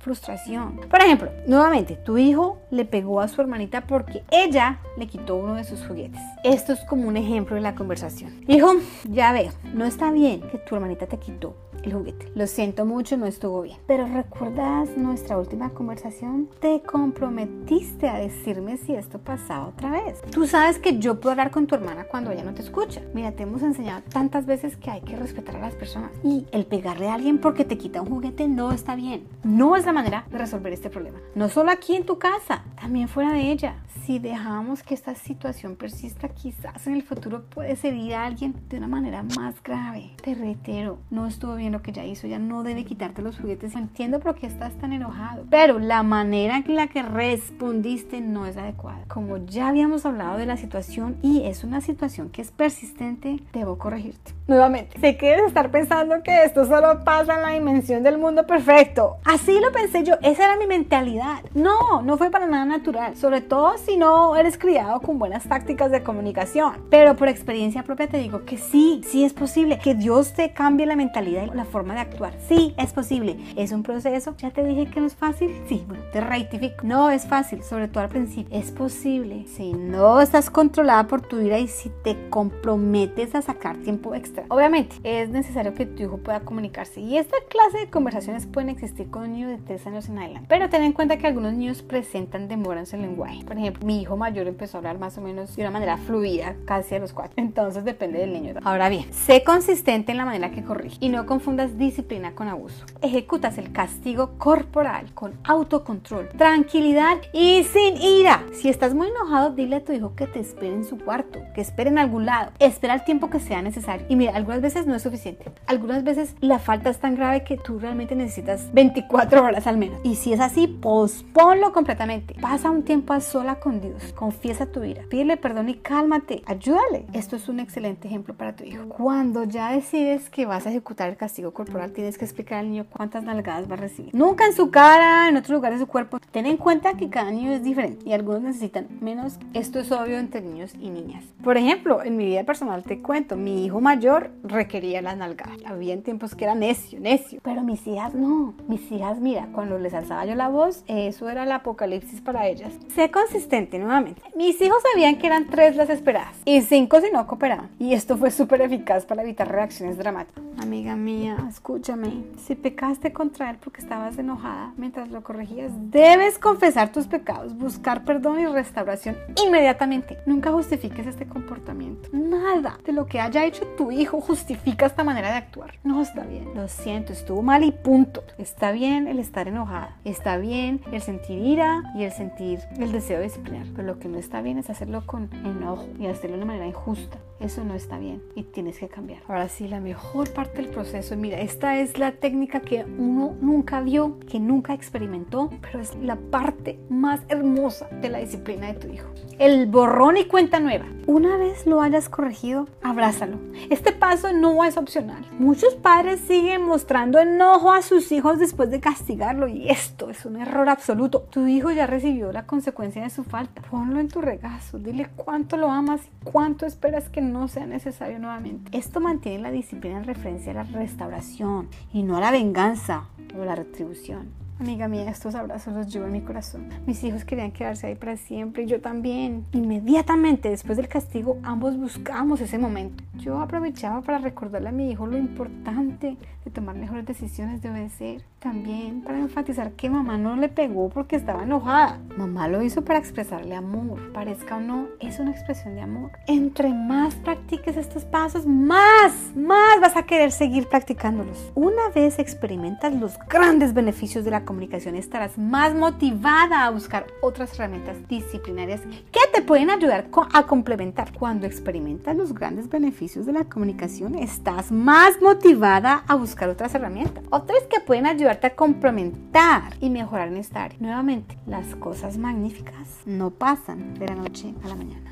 frustración. 0.01 0.79
Por 0.89 0.99
ejemplo, 1.01 1.31
nuevamente, 1.47 1.95
tu 1.95 2.17
hijo 2.17 2.59
le 2.71 2.85
pegó 2.85 3.21
a 3.21 3.27
su 3.27 3.41
hermanita 3.41 3.81
porque 3.81 4.23
ella 4.31 4.79
le 4.97 5.07
quitó 5.07 5.35
uno 5.35 5.55
de 5.55 5.63
sus 5.63 5.85
juguetes. 5.85 6.21
Esto 6.43 6.73
es 6.73 6.79
como 6.81 7.07
un 7.07 7.17
ejemplo 7.17 7.55
de 7.55 7.61
la 7.61 7.75
conversación. 7.75 8.43
Hijo, 8.47 8.73
ya 9.09 9.31
veo, 9.31 9.51
no 9.73 9.85
está 9.85 10.11
bien 10.11 10.41
que 10.49 10.57
tu 10.57 10.75
hermanita 10.75 11.05
te 11.05 11.17
quitó 11.17 11.55
el 11.83 11.93
juguete. 11.93 12.31
Lo 12.35 12.47
siento 12.47 12.85
mucho, 12.85 13.17
no 13.17 13.25
estuvo 13.25 13.61
bien. 13.61 13.77
Pero 13.87 14.07
¿recuerdas 14.07 14.89
nuestra 14.97 15.37
última 15.37 15.69
conversación? 15.71 16.49
Te 16.59 16.81
comprometiste 16.81 18.07
a 18.09 18.17
decirme 18.17 18.77
si 18.77 18.93
esto 18.93 19.19
pasaba 19.19 19.67
otra 19.67 19.91
vez. 19.91 20.21
Tú 20.31 20.47
sabes 20.47 20.79
que 20.79 20.99
yo 20.99 21.19
puedo 21.19 21.31
hablar 21.31 21.51
con 21.51 21.67
tu 21.67 21.75
hermana 21.75 22.05
cuando 22.05 22.31
ella 22.31 22.43
no 22.43 22.53
te 22.53 22.61
escucha. 22.61 23.01
Mira, 23.13 23.31
te 23.31 23.43
hemos 23.43 23.61
enseñado 23.61 24.01
tantas 24.11 24.45
veces 24.45 24.77
que 24.77 24.91
hay 24.91 25.01
que 25.01 25.15
respetar 25.15 25.55
a 25.55 25.59
las 25.59 25.75
personas. 25.75 26.11
Y 26.23 26.45
el 26.51 26.65
pegarle 26.65 27.09
a 27.09 27.15
alguien 27.15 27.39
porque 27.39 27.65
te 27.65 27.77
quita 27.77 28.01
un 28.01 28.09
juguete 28.09 28.47
no 28.47 28.71
está 28.71 28.95
bien. 28.95 29.27
No 29.43 29.75
es 29.75 29.85
la 29.85 29.90
manera 29.91 30.25
de 30.29 30.37
resolver 30.37 30.73
este 30.73 30.89
problema. 30.89 31.19
No 31.35 31.49
solo 31.49 31.71
aquí 31.71 31.95
en 31.95 32.05
tu 32.05 32.17
casa, 32.17 32.63
también 32.79 33.07
fuera 33.07 33.33
de 33.33 33.51
ella. 33.51 33.75
Si 34.05 34.17
dejamos 34.17 34.81
que 34.81 34.95
esta 34.95 35.13
situación 35.13 35.75
persista, 35.75 36.27
quizás 36.29 36.87
en 36.87 36.95
el 36.95 37.03
futuro 37.03 37.43
puede 37.43 37.77
herir 37.83 38.15
a 38.15 38.25
alguien 38.25 38.55
de 38.67 38.77
una 38.77 38.87
manera 38.87 39.23
más 39.37 39.61
grave. 39.61 40.11
Te 40.23 40.33
reitero, 40.33 40.99
no 41.11 41.27
estuvo 41.27 41.55
bien 41.55 41.71
lo 41.71 41.81
que 41.81 41.91
ya 41.91 42.03
hizo, 42.03 42.27
ya 42.27 42.39
no 42.39 42.63
debe 42.63 42.83
quitarte 42.83 43.21
los 43.21 43.37
juguetes. 43.37 43.75
Entiendo 43.75 44.19
por 44.19 44.35
qué 44.35 44.47
estás 44.47 44.73
tan 44.79 44.93
enojado, 44.93 45.45
pero 45.49 45.77
la 45.77 46.01
manera 46.03 46.57
en 46.57 46.75
la 46.75 46.87
que 46.87 47.03
respondiste 47.03 48.21
no 48.21 48.45
es 48.47 48.57
adecuada. 48.57 49.03
Como 49.07 49.37
ya 49.37 49.67
habíamos 49.67 50.05
hablado 50.05 50.37
de 50.37 50.47
la 50.47 50.57
situación 50.57 51.17
y 51.21 51.43
es 51.43 51.63
una 51.63 51.81
situación 51.81 52.29
que 52.29 52.41
es 52.41 52.51
persistente, 52.51 53.43
debo 53.53 53.77
corregirte. 53.77 54.33
Nuevamente, 54.47 54.99
sé 54.99 55.15
que 55.15 55.29
debes 55.29 55.47
estar 55.47 55.69
pensando 55.69 56.23
que 56.23 56.43
esto 56.43 56.65
solo 56.65 57.03
pasa 57.03 57.35
en 57.35 57.41
la 57.43 57.49
dimensión 57.49 58.03
del 58.03 58.17
mundo 58.17 58.47
perfecto. 58.47 59.17
Así 59.23 59.59
lo 59.59 59.71
pensé 59.71 59.80
yo, 60.03 60.15
esa 60.21 60.45
era 60.45 60.57
mi 60.57 60.67
mentalidad. 60.67 61.43
No, 61.53 62.01
no 62.01 62.17
fue 62.17 62.29
para 62.29 62.47
nada 62.47 62.65
natural, 62.65 63.15
sobre 63.17 63.41
todo 63.41 63.77
si 63.77 63.97
no 63.97 64.35
eres 64.35 64.57
criado 64.57 65.01
con 65.01 65.19
buenas 65.19 65.43
tácticas 65.43 65.91
de 65.91 66.03
comunicación. 66.03 66.85
Pero 66.89 67.15
por 67.15 67.27
experiencia 67.27 67.83
propia 67.83 68.07
te 68.07 68.17
digo 68.17 68.45
que 68.45 68.57
sí, 68.57 69.01
sí 69.05 69.23
es 69.23 69.33
posible 69.33 69.79
que 69.79 69.95
Dios 69.95 70.33
te 70.33 70.53
cambie 70.53 70.85
la 70.85 70.95
mentalidad 70.95 71.43
y 71.51 71.55
la 71.55 71.65
forma 71.65 71.93
de 71.93 72.01
actuar. 72.01 72.33
Sí, 72.47 72.73
es 72.77 72.93
posible. 72.93 73.37
Es 73.55 73.71
un 73.71 73.83
proceso. 73.83 74.35
Ya 74.37 74.51
te 74.51 74.63
dije 74.63 74.87
que 74.87 74.99
no 74.99 75.07
es 75.07 75.15
fácil. 75.15 75.51
Sí, 75.67 75.83
bueno, 75.87 76.03
te 76.11 76.21
rectifico. 76.21 76.83
No 76.83 77.09
es 77.09 77.25
fácil, 77.25 77.63
sobre 77.63 77.87
todo 77.87 78.03
al 78.03 78.09
principio. 78.09 78.57
Es 78.57 78.71
posible. 78.71 79.45
Si 79.47 79.73
no 79.73 80.21
estás 80.21 80.49
controlada 80.49 81.07
por 81.07 81.21
tu 81.21 81.39
ira 81.39 81.59
y 81.59 81.67
si 81.67 81.89
te 82.03 82.29
comprometes 82.29 83.35
a 83.35 83.41
sacar 83.41 83.77
tiempo 83.77 84.15
extra. 84.15 84.45
Obviamente, 84.49 84.95
es 85.03 85.29
necesario 85.29 85.73
que 85.73 85.85
tu 85.85 86.03
hijo 86.03 86.17
pueda 86.17 86.41
comunicarse. 86.41 87.01
Y 87.01 87.17
esta 87.17 87.37
clase 87.49 87.79
de 87.79 87.89
conversaciones 87.89 88.45
pueden 88.45 88.69
existir 88.69 89.09
con 89.09 89.23
un 89.23 89.33
niño 89.33 89.49
de 89.49 89.57
3 89.71 89.87
años 89.87 90.09
en 90.09 90.19
adelante. 90.19 90.47
Pero 90.49 90.69
ten 90.69 90.83
en 90.83 90.91
cuenta 90.91 91.17
que 91.17 91.27
algunos 91.27 91.53
niños 91.53 91.81
presentan 91.81 92.49
demoras 92.49 92.93
en 92.93 93.01
el 93.01 93.11
lenguaje. 93.11 93.45
Por 93.45 93.57
ejemplo, 93.57 93.85
mi 93.85 94.01
hijo 94.01 94.17
mayor 94.17 94.47
empezó 94.47 94.77
a 94.77 94.79
hablar 94.79 94.99
más 94.99 95.17
o 95.17 95.21
menos 95.21 95.55
de 95.55 95.61
una 95.61 95.71
manera 95.71 95.95
fluida 95.95 96.55
casi 96.65 96.95
a 96.95 96.99
los 96.99 97.13
4. 97.13 97.35
Entonces 97.37 97.85
depende 97.85 98.19
del 98.19 98.33
niño. 98.33 98.55
Ahora 98.65 98.89
bien, 98.89 99.05
sé 99.13 99.45
consistente 99.45 100.11
en 100.11 100.17
la 100.17 100.25
manera 100.25 100.51
que 100.51 100.61
corrige 100.61 100.97
y 100.99 101.07
no 101.07 101.25
confundas 101.25 101.77
disciplina 101.77 102.33
con 102.33 102.49
abuso. 102.49 102.85
Ejecutas 103.01 103.57
el 103.57 103.71
castigo 103.71 104.31
corporal 104.37 105.13
con 105.13 105.39
autocontrol, 105.45 106.27
tranquilidad 106.37 107.17
y 107.31 107.63
sin 107.63 107.95
ira. 107.95 108.43
Si 108.51 108.67
estás 108.67 108.93
muy 108.93 109.07
enojado, 109.07 109.51
dile 109.51 109.77
a 109.77 109.85
tu 109.85 109.93
hijo 109.93 110.15
que 110.15 110.27
te 110.27 110.41
espere 110.41 110.73
en 110.73 110.83
su 110.83 110.99
cuarto, 110.99 111.39
que 111.55 111.61
espere 111.61 111.89
en 111.89 111.97
algún 111.97 112.25
lado. 112.25 112.51
Espera 112.59 112.93
el 112.93 113.05
tiempo 113.05 113.29
que 113.29 113.39
sea 113.39 113.61
necesario. 113.61 114.05
Y 114.09 114.17
mira, 114.17 114.35
algunas 114.35 114.59
veces 114.59 114.85
no 114.85 114.95
es 114.95 115.01
suficiente. 115.01 115.45
Algunas 115.65 116.03
veces 116.03 116.35
la 116.41 116.59
falta 116.59 116.89
es 116.89 116.99
tan 116.99 117.15
grave 117.15 117.45
que 117.45 117.55
tú 117.55 117.79
realmente 117.79 118.15
necesitas 118.15 118.73
24 118.73 119.43
horas 119.43 119.60
al 119.67 119.77
menos. 119.77 119.99
Y 120.03 120.15
si 120.15 120.33
es 120.33 120.39
así, 120.39 120.67
posponlo 120.67 121.73
completamente. 121.73 122.35
Pasa 122.41 122.69
un 122.69 122.83
tiempo 122.83 123.13
a 123.13 123.21
sola 123.21 123.55
con 123.55 123.81
Dios. 123.81 124.13
Confiesa 124.13 124.65
tu 124.65 124.83
ira. 124.83 125.03
Pídele 125.09 125.37
perdón 125.37 125.69
y 125.69 125.75
cálmate. 125.75 126.43
Ayúdale. 126.45 127.05
Esto 127.13 127.35
es 127.35 127.49
un 127.49 127.59
excelente 127.59 128.07
ejemplo 128.07 128.33
para 128.33 128.55
tu 128.55 128.63
hijo. 128.63 128.85
Cuando 128.89 129.43
ya 129.43 129.71
decides 129.71 130.29
que 130.29 130.45
vas 130.45 130.65
a 130.65 130.69
ejecutar 130.69 131.09
el 131.09 131.17
castigo 131.17 131.51
corporal, 131.51 131.91
tienes 131.91 132.17
que 132.17 132.25
explicar 132.25 132.59
al 132.59 132.69
niño 132.69 132.85
cuántas 132.89 133.23
nalgadas 133.23 133.69
va 133.69 133.73
a 133.73 133.77
recibir. 133.77 134.13
Nunca 134.13 134.45
en 134.45 134.53
su 134.53 134.71
cara, 134.71 135.29
en 135.29 135.37
otro 135.37 135.55
lugar 135.55 135.73
de 135.73 135.79
su 135.79 135.87
cuerpo. 135.87 136.19
Ten 136.31 136.45
en 136.45 136.57
cuenta 136.57 136.93
que 136.93 137.09
cada 137.09 137.31
niño 137.31 137.51
es 137.51 137.63
diferente 137.63 138.07
y 138.07 138.13
algunos 138.13 138.41
necesitan 138.41 138.87
menos. 139.01 139.37
Esto 139.53 139.79
es 139.79 139.91
obvio 139.91 140.17
entre 140.17 140.41
niños 140.41 140.73
y 140.79 140.89
niñas. 140.89 141.23
Por 141.43 141.57
ejemplo, 141.57 142.03
en 142.03 142.17
mi 142.17 142.25
vida 142.25 142.43
personal 142.43 142.83
te 142.83 143.01
cuento, 143.01 143.35
mi 143.35 143.65
hijo 143.65 143.81
mayor 143.81 144.31
requería 144.43 145.01
las 145.01 145.17
nalgadas. 145.17 145.57
Había 145.65 146.01
tiempos 146.01 146.35
que 146.35 146.45
era 146.45 146.55
necio, 146.55 146.99
necio. 146.99 147.39
Pero 147.43 147.63
mis 147.63 147.85
hijas 147.87 148.13
no. 148.13 148.53
Mis 148.67 148.91
hijas, 148.91 149.19
mira, 149.19 149.47
cuando 149.51 149.77
les 149.77 149.93
alzaba 149.93 150.25
yo 150.25 150.35
la 150.35 150.49
voz, 150.49 150.83
eso 150.87 151.29
era 151.29 151.43
el 151.43 151.51
apocalipsis 151.51 152.21
para 152.21 152.47
ellas. 152.47 152.73
Sé 152.93 153.11
consistente 153.11 153.79
nuevamente. 153.79 154.21
Mis 154.35 154.61
hijos 154.61 154.81
sabían 154.91 155.17
que 155.17 155.27
eran 155.27 155.47
tres 155.47 155.75
las 155.75 155.89
esperadas 155.89 156.35
y 156.45 156.61
cinco 156.61 157.01
si 157.01 157.11
no 157.11 157.27
cooperaban. 157.27 157.69
Y 157.79 157.93
esto 157.93 158.17
fue 158.17 158.31
súper 158.31 158.61
eficaz 158.61 159.05
para 159.05 159.23
evitar 159.23 159.51
reacciones 159.51 159.97
dramáticas. 159.97 160.43
Amiga 160.61 160.95
mía, 160.95 161.37
escúchame. 161.49 162.23
Si 162.37 162.53
pecaste 162.53 163.11
contra 163.11 163.49
él 163.49 163.57
porque 163.59 163.81
estabas 163.81 164.19
enojada 164.19 164.73
mientras 164.77 165.09
lo 165.09 165.23
corregías, 165.23 165.71
debes 165.89 166.37
confesar 166.37 166.91
tus 166.91 167.07
pecados, 167.07 167.57
buscar 167.57 168.05
perdón 168.05 168.39
y 168.39 168.45
restauración 168.45 169.17
inmediatamente. 169.43 170.19
Nunca 170.27 170.51
justifiques 170.51 171.07
este 171.07 171.25
comportamiento. 171.25 172.09
Nada 172.13 172.77
de 172.85 172.93
lo 172.93 173.07
que 173.07 173.19
haya 173.19 173.43
hecho 173.43 173.65
tu 173.75 173.91
hijo 173.91 174.21
justifica 174.21 174.85
esta 174.85 175.03
manera 175.03 175.31
de 175.31 175.37
actuar. 175.37 175.79
No 175.83 175.99
está 175.99 176.25
bien. 176.25 176.53
Lo 176.53 176.67
siento, 176.67 177.11
estuvo 177.11 177.41
mal 177.41 177.63
y 177.63 177.71
punto. 177.71 178.23
Está 178.37 178.71
bien 178.71 179.07
el 179.07 179.17
estar 179.17 179.47
enojada. 179.47 179.97
Está 180.05 180.37
bien 180.37 180.81
el 180.91 181.01
sentir 181.01 181.39
ira 181.39 181.91
y 181.95 182.03
el 182.03 182.11
sentir 182.11 182.59
el 182.77 182.91
deseo 182.91 183.17
de 183.17 183.23
disciplinar. 183.23 183.65
Pero 183.75 183.87
lo 183.87 183.97
que 183.97 184.07
no 184.07 184.19
está 184.19 184.43
bien 184.43 184.59
es 184.59 184.69
hacerlo 184.69 185.07
con 185.07 185.27
enojo 185.43 185.87
y 185.99 186.05
hacerlo 186.05 186.37
de 186.37 186.43
una 186.43 186.53
manera 186.53 186.67
injusta. 186.67 187.17
Eso 187.39 187.63
no 187.63 187.73
está 187.73 187.97
bien 187.97 188.21
y 188.35 188.43
tienes 188.43 188.77
que 188.77 188.87
cambiar. 188.87 189.23
Ahora 189.27 189.49
sí, 189.49 189.67
la 189.67 189.79
mejor 189.79 190.31
parte 190.31 190.50
del 190.53 190.67
proceso, 190.67 191.15
mira, 191.15 191.39
esta 191.39 191.79
es 191.79 191.97
la 191.97 192.13
técnica 192.13 192.59
que 192.59 192.85
uno 192.85 193.35
nunca 193.41 193.81
vio, 193.81 194.19
que 194.29 194.39
nunca 194.39 194.73
experimentó, 194.73 195.49
pero 195.61 195.79
es 195.79 195.95
la 195.95 196.15
parte 196.15 196.79
más 196.89 197.21
hermosa 197.29 197.87
de 198.01 198.09
la 198.09 198.19
disciplina 198.19 198.67
de 198.67 198.73
tu 198.73 198.87
hijo. 198.87 199.07
El 199.39 199.67
borrón 199.67 200.17
y 200.17 200.25
cuenta 200.25 200.59
nueva. 200.59 200.85
Una 201.07 201.35
vez 201.37 201.65
lo 201.65 201.81
hayas 201.81 202.09
corregido, 202.09 202.67
abrázalo. 202.83 203.37
Este 203.69 203.91
paso 203.91 204.31
no 204.33 204.63
es 204.63 204.77
opcional. 204.77 205.25
Muchos 205.39 205.75
padres 205.75 206.19
siguen 206.21 206.63
mostrando 206.63 207.19
enojo 207.19 207.71
a 207.71 207.81
sus 207.81 208.11
hijos 208.11 208.37
después 208.39 208.69
de 208.69 208.79
castigarlo 208.79 209.47
y 209.47 209.69
esto 209.69 210.09
es 210.09 210.25
un 210.25 210.37
error 210.37 210.69
absoluto. 210.69 211.21
Tu 211.31 211.47
hijo 211.47 211.71
ya 211.71 211.87
recibió 211.87 212.31
la 212.31 212.45
consecuencia 212.45 213.01
de 213.01 213.09
su 213.09 213.23
falta. 213.23 213.61
Ponlo 213.63 213.99
en 213.99 214.09
tu 214.09 214.21
regazo, 214.21 214.77
dile 214.77 215.09
cuánto 215.15 215.57
lo 215.57 215.71
amas 215.71 216.01
y 216.05 216.25
cuánto 216.25 216.65
esperas 216.65 217.09
que 217.09 217.21
no 217.21 217.47
sea 217.47 217.65
necesario 217.65 218.19
nuevamente. 218.19 218.77
Esto 218.77 218.99
mantiene 218.99 219.39
la 219.39 219.51
disciplina 219.51 219.97
en 219.97 220.03
referencia 220.03 220.40
a 220.49 220.53
la 220.53 220.63
restauración 220.63 221.69
y 221.93 222.03
no 222.03 222.17
a 222.17 222.21
la 222.21 222.31
venganza 222.31 223.05
o 223.37 223.45
la 223.45 223.55
retribución. 223.55 224.29
Amiga 224.61 224.87
mía, 224.87 225.09
estos 225.09 225.33
abrazos 225.33 225.73
los 225.73 225.91
llevo 225.91 226.05
en 226.05 226.11
mi 226.11 226.21
corazón. 226.21 226.69
Mis 226.85 227.03
hijos 227.03 227.25
querían 227.25 227.51
quedarse 227.51 227.87
ahí 227.87 227.95
para 227.95 228.15
siempre 228.15 228.61
y 228.61 228.67
yo 228.67 228.79
también. 228.79 229.43
Inmediatamente 229.53 230.51
después 230.51 230.77
del 230.77 230.87
castigo, 230.87 231.39
ambos 231.41 231.77
buscamos 231.77 232.41
ese 232.41 232.59
momento. 232.59 233.03
Yo 233.15 233.39
aprovechaba 233.39 234.01
para 234.01 234.19
recordarle 234.19 234.69
a 234.69 234.71
mi 234.71 234.91
hijo 234.91 235.07
lo 235.07 235.17
importante 235.17 236.15
de 236.45 236.51
tomar 236.51 236.75
mejores 236.75 237.07
decisiones, 237.07 237.63
de 237.63 237.71
obedecer. 237.71 238.21
También 238.37 239.01
para 239.01 239.19
enfatizar 239.19 239.71
que 239.71 239.89
mamá 239.89 240.17
no 240.19 240.35
le 240.35 240.47
pegó 240.47 240.89
porque 240.89 241.15
estaba 241.15 241.43
enojada. 241.43 241.99
Mamá 242.15 242.47
lo 242.47 242.61
hizo 242.61 242.83
para 242.83 242.99
expresarle 242.99 243.55
amor. 243.55 244.13
Parezca 244.13 244.57
o 244.57 244.59
no, 244.59 244.87
es 244.99 245.19
una 245.19 245.31
expresión 245.31 245.73
de 245.73 245.81
amor. 245.81 246.11
Entre 246.27 246.71
más 246.71 247.15
practiques 247.15 247.77
estos 247.77 248.05
pasos, 248.05 248.45
más, 248.45 249.13
más 249.35 249.81
vas 249.81 249.97
a 249.97 250.03
querer 250.03 250.31
seguir 250.31 250.67
practicándolos. 250.67 251.51
Una 251.55 251.89
vez 251.95 252.19
experimentas 252.19 252.93
los 252.93 253.17
grandes 253.27 253.73
beneficios 253.73 254.23
de 254.23 254.31
la 254.31 254.45
comunicación 254.51 254.95
estarás 254.95 255.37
más 255.37 255.73
motivada 255.73 256.65
a 256.65 256.69
buscar 256.71 257.07
otras 257.21 257.53
herramientas 257.53 257.95
disciplinarias 258.09 258.81
que 259.09 259.21
te 259.33 259.41
pueden 259.41 259.69
ayudar 259.69 260.09
a 260.33 260.45
complementar. 260.45 261.13
Cuando 261.17 261.47
experimentas 261.47 262.17
los 262.17 262.33
grandes 262.33 262.67
beneficios 262.67 263.25
de 263.25 263.31
la 263.31 263.45
comunicación, 263.45 264.15
estás 264.15 264.69
más 264.69 265.21
motivada 265.21 266.03
a 266.05 266.15
buscar 266.15 266.49
otras 266.49 266.75
herramientas. 266.75 267.23
Otras 267.29 267.63
que 267.69 267.79
pueden 267.79 268.07
ayudarte 268.07 268.47
a 268.47 268.55
complementar 268.55 269.73
y 269.79 269.89
mejorar 269.89 270.27
en 270.27 270.35
esta 270.35 270.65
área. 270.65 270.77
Nuevamente, 270.81 271.37
las 271.47 271.73
cosas 271.75 272.17
magníficas 272.17 272.99
no 273.05 273.29
pasan 273.29 273.93
de 273.93 274.07
la 274.09 274.15
noche 274.15 274.53
a 274.65 274.67
la 274.67 274.75
mañana. 274.75 275.10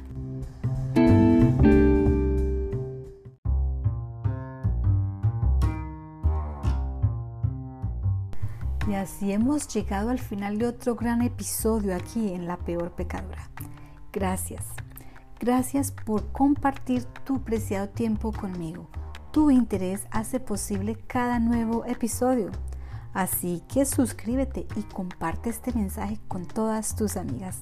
Y 8.89 8.95
así 8.95 9.31
hemos 9.31 9.67
llegado 9.67 10.09
al 10.09 10.17
final 10.17 10.57
de 10.57 10.65
otro 10.65 10.95
gran 10.95 11.21
episodio 11.21 11.95
aquí 11.95 12.33
en 12.33 12.47
La 12.47 12.57
Peor 12.57 12.95
Pecadora. 12.95 13.51
Gracias. 14.11 14.65
Gracias 15.39 15.91
por 15.91 16.31
compartir 16.31 17.03
tu 17.23 17.43
preciado 17.43 17.89
tiempo 17.89 18.31
conmigo. 18.31 18.89
Tu 19.31 19.51
interés 19.51 20.07
hace 20.09 20.39
posible 20.39 20.95
cada 21.05 21.37
nuevo 21.37 21.85
episodio. 21.85 22.49
Así 23.13 23.61
que 23.71 23.85
suscríbete 23.85 24.65
y 24.75 24.81
comparte 24.81 25.51
este 25.51 25.71
mensaje 25.71 26.19
con 26.27 26.47
todas 26.47 26.95
tus 26.95 27.15
amigas. 27.15 27.61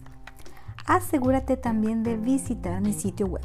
Asegúrate 0.85 1.57
también 1.57 2.03
de 2.03 2.15
visitar 2.15 2.79
mi 2.79 2.93
sitio 2.93 3.27
web 3.27 3.43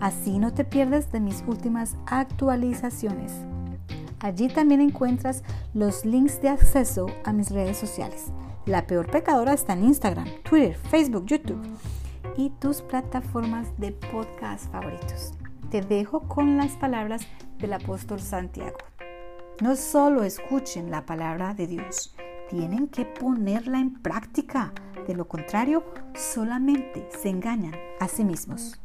Así 0.00 0.38
no 0.38 0.52
te 0.52 0.64
pierdes 0.64 1.10
de 1.10 1.20
mis 1.20 1.42
últimas 1.46 1.96
actualizaciones. 2.06 3.32
Allí 4.20 4.48
también 4.48 4.80
encuentras 4.80 5.42
los 5.74 6.04
links 6.04 6.40
de 6.40 6.48
acceso 6.48 7.06
a 7.24 7.32
mis 7.32 7.50
redes 7.50 7.76
sociales. 7.76 8.32
La 8.66 8.86
peor 8.86 9.10
pecadora 9.10 9.52
está 9.52 9.72
en 9.72 9.84
Instagram, 9.84 10.26
Twitter, 10.42 10.76
Facebook, 10.76 11.24
YouTube 11.26 11.62
y 12.36 12.50
tus 12.50 12.82
plataformas 12.82 13.68
de 13.78 13.92
podcast 13.92 14.70
favoritos. 14.70 15.32
Te 15.70 15.82
dejo 15.82 16.20
con 16.20 16.56
las 16.56 16.72
palabras 16.72 17.22
del 17.58 17.72
apóstol 17.72 18.20
Santiago. 18.20 18.78
No 19.60 19.74
solo 19.74 20.22
escuchen 20.22 20.90
la 20.90 21.04
palabra 21.04 21.54
de 21.54 21.66
Dios, 21.66 22.14
tienen 22.48 22.88
que 22.88 23.04
ponerla 23.04 23.80
en 23.80 23.94
práctica. 23.94 24.72
De 25.06 25.14
lo 25.14 25.26
contrario, 25.26 25.84
solamente 26.14 27.08
se 27.20 27.28
engañan 27.28 27.74
a 28.00 28.08
sí 28.08 28.24
mismos. 28.24 28.78